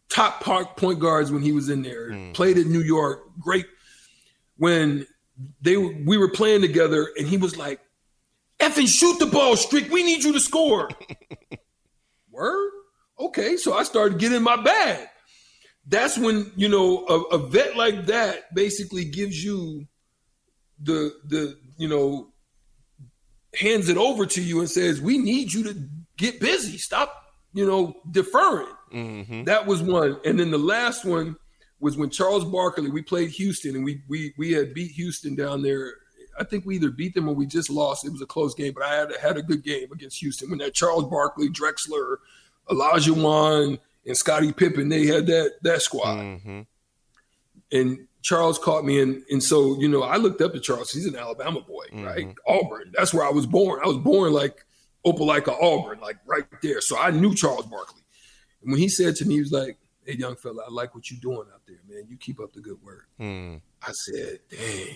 top 0.10 0.42
park 0.42 0.78
point 0.78 1.00
guards 1.00 1.32
when 1.32 1.42
he 1.42 1.52
was 1.52 1.70
in 1.70 1.82
there. 1.82 2.12
Mm. 2.12 2.34
Played 2.34 2.58
in 2.58 2.72
New 2.72 2.82
York, 2.82 3.24
great. 3.40 3.66
When 4.58 5.08
they 5.62 5.78
we 5.78 6.18
were 6.18 6.30
playing 6.30 6.62
together, 6.62 7.08
and 7.18 7.28
he 7.28 7.38
was 7.38 7.58
like, 7.58 7.80
"Effing 8.60 8.88
shoot 8.88 9.20
the 9.20 9.26
ball, 9.26 9.56
Strick. 9.56 9.90
We 9.92 10.04
need 10.04 10.24
you 10.24 10.34
to 10.34 10.40
score." 10.40 10.90
Word. 12.32 12.72
Okay, 13.20 13.58
so 13.58 13.74
I 13.74 13.84
started 13.84 14.18
getting 14.18 14.42
my 14.42 14.56
bag. 14.56 15.08
That's 15.88 16.18
when 16.18 16.52
you 16.56 16.70
know 16.70 17.06
a, 17.08 17.36
a 17.36 17.38
vet 17.38 17.76
like 17.76 18.06
that 18.08 18.54
basically 18.54 19.06
gives 19.06 19.44
you 19.44 19.88
the 20.82 21.14
the 21.26 21.58
you 21.78 21.88
know 21.88 22.32
hands 23.56 23.90
it 23.90 23.98
over 23.98 24.26
to 24.26 24.42
you 24.42 24.60
and 24.60 24.70
says, 24.70 25.02
"We 25.02 25.18
need 25.18 25.54
you 25.54 25.64
to 25.64 25.90
get 26.18 26.40
busy. 26.40 26.78
Stop, 26.78 27.14
you 27.54 27.66
know, 27.66 27.96
deferring." 28.12 28.74
Mm-hmm. 28.94 29.44
That 29.46 29.66
was 29.66 29.82
one. 29.82 30.20
And 30.26 30.40
then 30.40 30.52
the 30.52 30.58
last 30.58 31.06
one 31.06 31.36
was 31.80 31.98
when 31.98 32.10
Charles 32.10 32.46
Barkley, 32.46 32.90
we 32.90 33.02
played 33.02 33.30
Houston 33.32 33.76
and 33.76 33.86
we 33.86 34.02
we 34.08 34.34
we 34.38 34.52
had 34.52 34.74
beat 34.74 34.92
Houston 34.92 35.36
down 35.36 35.62
there. 35.62 35.94
I 36.40 36.44
think 36.44 36.66
we 36.66 36.76
either 36.76 36.92
beat 36.92 37.14
them 37.14 37.28
or 37.28 37.36
we 37.36 37.46
just 37.46 37.70
lost. 37.70 38.06
It 38.06 38.12
was 38.12 38.22
a 38.22 38.26
close 38.26 38.54
game, 38.54 38.74
but 38.74 38.84
I 38.84 38.96
had 38.96 39.16
had 39.22 39.38
a 39.38 39.42
good 39.42 39.64
game 39.64 39.92
against 39.92 40.20
Houston. 40.20 40.50
When 40.50 40.60
that 40.60 40.74
Charles 40.74 41.06
Barkley, 41.06 41.50
Drexler, 41.50 42.18
Olajuwon, 42.70 43.80
and 44.06 44.18
Scottie 44.18 44.54
Pippen, 44.54 44.90
they 44.90 45.06
had 45.06 45.28
that 45.28 45.54
that 45.64 45.82
squad. 45.82 46.18
Mm-hmm. 46.18 46.62
And 47.72 48.08
Charles 48.22 48.58
caught 48.60 48.86
me, 48.86 49.02
and 49.02 49.24
and 49.30 49.42
so 49.42 49.80
you 49.80 49.88
know 49.88 50.04
I 50.04 50.18
looked 50.18 50.42
up 50.42 50.54
to 50.54 50.60
Charles. 50.60 50.92
He's 50.92 51.06
an 51.06 51.16
Alabama 51.16 51.62
boy, 51.62 51.86
mm-hmm. 51.92 52.06
right? 52.06 52.36
Auburn. 52.48 52.92
That's 52.98 53.14
where 53.14 53.26
I 53.26 53.30
was 53.30 53.46
born. 53.46 53.80
I 53.84 53.88
was 53.88 53.98
born 53.98 54.34
like 54.34 54.66
Opelika, 55.06 55.56
Auburn, 55.62 56.00
like 56.00 56.18
right 56.26 56.46
there. 56.62 56.82
So 56.82 56.98
I 56.98 57.12
knew 57.12 57.34
Charles 57.34 57.66
Barkley. 57.66 58.02
And 58.62 58.72
when 58.72 58.80
he 58.80 58.90
said 58.90 59.16
to 59.18 59.26
me, 59.26 59.36
he 59.36 59.40
was 59.40 59.52
like, 59.52 59.78
Hey, 60.06 60.16
young 60.16 60.36
fella, 60.36 60.64
I 60.68 60.72
like 60.72 60.96
what 60.96 61.10
you're 61.10 61.20
doing 61.22 61.48
out 61.54 61.62
there, 61.68 61.80
man. 61.88 62.06
You 62.10 62.18
keep 62.18 62.40
up 62.40 62.54
the 62.54 62.62
good 62.62 62.82
work. 62.84 63.08
Mm. 63.20 63.62
I 63.82 63.92
said, 63.92 64.40
Dang. 64.50 64.96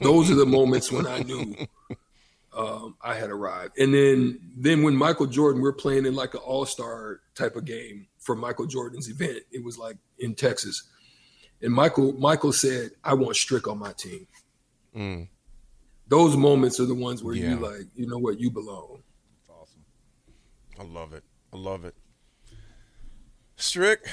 Those 0.00 0.30
are 0.30 0.34
the 0.34 0.46
moments 0.46 0.90
when 0.90 1.06
I 1.06 1.20
knew 1.20 1.54
um, 2.56 2.96
I 3.02 3.14
had 3.14 3.30
arrived. 3.30 3.78
And 3.78 3.92
then, 3.94 4.40
then 4.56 4.82
when 4.82 4.96
Michael 4.96 5.26
Jordan, 5.26 5.62
we're 5.62 5.72
playing 5.72 6.06
in 6.06 6.14
like 6.14 6.34
an 6.34 6.40
all 6.40 6.66
star 6.66 7.20
type 7.34 7.56
of 7.56 7.64
game 7.64 8.08
for 8.18 8.34
Michael 8.34 8.66
Jordan's 8.66 9.08
event. 9.08 9.40
It 9.52 9.64
was 9.64 9.78
like 9.78 9.96
in 10.18 10.34
Texas. 10.34 10.88
And 11.60 11.72
Michael, 11.72 12.12
Michael 12.14 12.52
said, 12.52 12.90
I 13.04 13.14
want 13.14 13.36
Strick 13.36 13.66
on 13.68 13.78
my 13.78 13.92
team. 13.92 14.26
Mm. 14.96 15.28
Those 16.08 16.36
moments 16.36 16.80
are 16.80 16.86
the 16.86 16.94
ones 16.94 17.22
where 17.22 17.34
yeah. 17.34 17.50
you 17.50 17.56
like, 17.56 17.86
you 17.94 18.06
know 18.06 18.18
what, 18.18 18.40
you 18.40 18.50
belong. 18.50 19.02
That's 19.46 19.50
awesome. 19.50 19.84
I 20.78 20.84
love 20.84 21.12
it. 21.12 21.24
I 21.52 21.56
love 21.56 21.84
it. 21.84 21.94
Strick. 23.56 24.06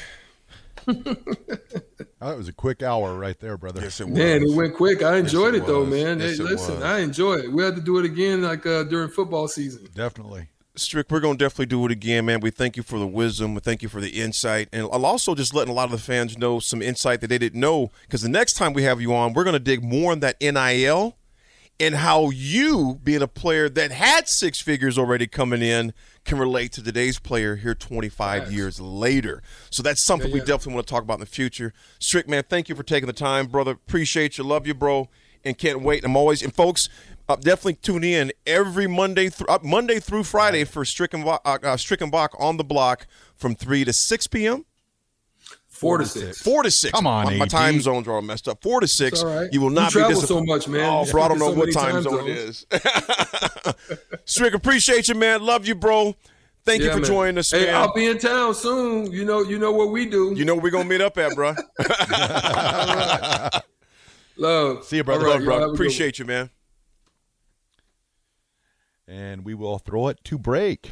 that 0.88 2.38
was 2.38 2.48
a 2.48 2.54
quick 2.54 2.84
hour 2.84 3.18
right 3.18 3.40
there, 3.40 3.58
brother. 3.58 3.82
Yes, 3.82 4.00
it 4.00 4.06
was. 4.06 4.18
Man, 4.18 4.44
it 4.44 4.56
went 4.56 4.76
quick. 4.76 5.04
I 5.04 5.18
enjoyed 5.18 5.54
yes, 5.54 5.62
it, 5.62 5.64
it 5.64 5.68
though, 5.68 5.86
man. 5.86 6.20
Yes, 6.20 6.38
hey, 6.38 6.44
listen, 6.44 6.84
I 6.84 7.00
enjoy 7.00 7.36
it. 7.36 7.52
We 7.52 7.64
have 7.64 7.76
to 7.76 7.82
do 7.82 7.98
it 8.00 8.06
again, 8.06 8.44
like 8.44 8.66
uh, 8.66 8.84
during 8.84 9.10
football 9.10 9.48
season. 9.48 9.88
Definitely. 9.94 10.50
Strick, 10.78 11.10
we're 11.10 11.22
going 11.22 11.38
to 11.38 11.44
definitely 11.44 11.68
do 11.68 11.86
it 11.86 11.92
again, 11.92 12.26
man. 12.26 12.42
We 12.42 12.52
thank 12.52 12.76
you 12.76 12.84
for 12.84 13.00
the 13.00 13.08
wisdom. 13.08 13.54
We 13.54 13.62
thank 13.62 13.82
you 13.82 13.88
for 13.88 14.02
the 14.02 14.22
insight. 14.22 14.68
And 14.74 14.84
I'll 14.92 15.06
also 15.06 15.34
just 15.34 15.54
letting 15.54 15.72
a 15.72 15.76
lot 15.76 15.86
of 15.86 15.92
the 15.92 15.98
fans 15.98 16.38
know 16.38 16.60
some 16.60 16.82
insight 16.82 17.22
that 17.22 17.28
they 17.28 17.38
didn't 17.38 17.60
know 17.60 17.92
because 18.02 18.22
the 18.22 18.30
next 18.30 18.54
time 18.54 18.74
we 18.74 18.84
have 18.84 19.00
you 19.00 19.14
on, 19.14 19.34
we're 19.34 19.46
going 19.46 19.54
to 19.54 19.60
dig 19.60 19.84
more 19.84 20.12
on 20.12 20.20
that 20.20 20.36
NIL 20.42 21.16
and 21.80 21.96
how 21.96 22.30
you, 22.30 23.00
being 23.04 23.22
a 23.22 23.28
player 23.28 23.68
that 23.70 23.92
had 23.92 24.28
six 24.28 24.62
figures 24.62 24.98
already 24.98 25.28
coming 25.28 25.62
in, 25.62 25.94
can 26.24 26.38
relate 26.38 26.72
to 26.74 26.84
today's 26.84 27.20
player 27.20 27.58
here 27.58 27.76
25 27.76 28.44
yes. 28.44 28.52
years 28.52 28.82
later. 28.82 29.44
So 29.70 29.84
that's 29.84 30.06
something 30.06 30.30
yeah, 30.30 30.38
yeah. 30.38 30.42
we 30.42 30.48
definitely 30.48 30.76
want 30.76 30.88
to 30.88 30.92
talk 30.92 31.04
about 31.04 31.16
in 31.16 31.20
the 31.22 31.26
future. 31.26 31.74
Strick, 32.00 32.28
man, 32.28 32.44
thank 32.50 32.70
you 32.70 32.76
for 32.76 32.84
taking 32.84 33.08
the 33.08 33.14
time, 33.14 33.48
brother. 33.48 33.72
Appreciate 33.72 34.38
you. 34.38 34.44
Love 34.44 34.66
you, 34.66 34.74
bro. 34.74 35.10
And 35.44 35.58
can't 35.58 35.82
wait. 35.82 36.04
I'm 36.04 36.16
always, 36.16 36.42
and 36.42 36.54
folks, 36.54 36.90
uh, 37.28 37.36
definitely 37.36 37.76
tune 37.76 38.04
in 38.04 38.32
every 38.48 38.88
Monday 38.88 39.30
through 39.30 39.48
uh, 39.48 39.60
Monday 39.64 40.00
through 40.00 40.24
Friday 40.24 40.64
for 40.64 40.86
Strick 40.86 41.14
and, 41.14 41.26
uh, 41.26 41.40
uh, 41.44 41.78
Strick 41.78 42.02
and 42.02 42.12
Bach 42.12 42.36
on 42.40 42.58
the 42.58 42.64
block 42.64 43.08
from 43.36 43.56
3 43.56 43.86
to 43.86 43.94
6 43.94 44.28
p.m. 44.28 44.66
Four 45.76 45.98
to 45.98 46.06
six. 46.06 46.42
Four 46.42 46.64
to 46.64 46.72
six. 46.72 46.94
Come 46.94 47.06
on, 47.06 47.26
my, 47.26 47.36
my 47.36 47.48
time 47.48 47.82
zones 47.82 48.08
are 48.08 48.14
all 48.14 48.22
messed 48.22 48.48
up. 48.48 48.64
Four 48.64 48.80
to 48.80 48.88
six. 48.88 49.22
all 49.22 49.42
right. 49.42 49.52
You 49.52 49.60
will 49.60 49.70
not 49.70 49.94
you 49.94 50.00
be 50.00 50.06
travel 50.06 50.22
so 50.22 50.42
much, 50.44 50.70
man. 50.70 50.90
Oh, 50.90 51.06
bro, 51.12 51.24
I 51.24 51.28
don't 51.28 51.40
know 51.40 51.52
so 51.52 51.60
what 51.60 51.74
time, 51.74 51.92
time 51.92 52.04
zone 52.04 52.30
it 52.30 52.38
is. 52.38 52.66
zones. 52.72 53.76
Strick, 54.24 54.54
appreciate 54.54 55.10
you, 55.10 55.16
man. 55.16 55.42
Love 55.42 55.68
you, 55.68 55.76
bro. 55.76 56.16
Thank 56.64 56.82
you 56.82 56.92
for 56.92 57.00
man. 57.00 57.06
joining 57.06 57.38
us, 57.38 57.52
Hey, 57.52 57.66
man. 57.66 57.76
I'll 57.76 57.94
be 57.94 58.08
in 58.08 58.18
town 58.18 58.56
soon. 58.56 59.12
You 59.12 59.26
know, 59.26 59.44
you 59.44 59.60
know 59.60 59.74
what 59.74 59.92
we 59.92 60.06
do. 60.06 60.34
you 60.36 60.46
know 60.46 60.56
where 60.56 60.64
we're 60.64 60.72
gonna 60.72 60.90
meet 60.90 61.02
up 61.02 61.18
at, 61.18 61.36
bro. 61.36 61.54
Love. 64.38 64.84
See 64.86 64.98
you, 64.98 65.04
brother. 65.04 65.26
All 65.28 65.32
Love, 65.34 65.42
y'all 65.42 65.46
bro. 65.46 65.54
have 65.56 65.62
a 65.62 65.64
good 65.64 65.68
one. 65.68 65.76
Appreciate 65.76 66.20
you, 66.20 66.26
man. 66.26 66.50
And 69.08 69.44
we 69.46 69.54
will 69.54 69.78
throw 69.78 70.08
it 70.08 70.24
to 70.24 70.38
break. 70.38 70.92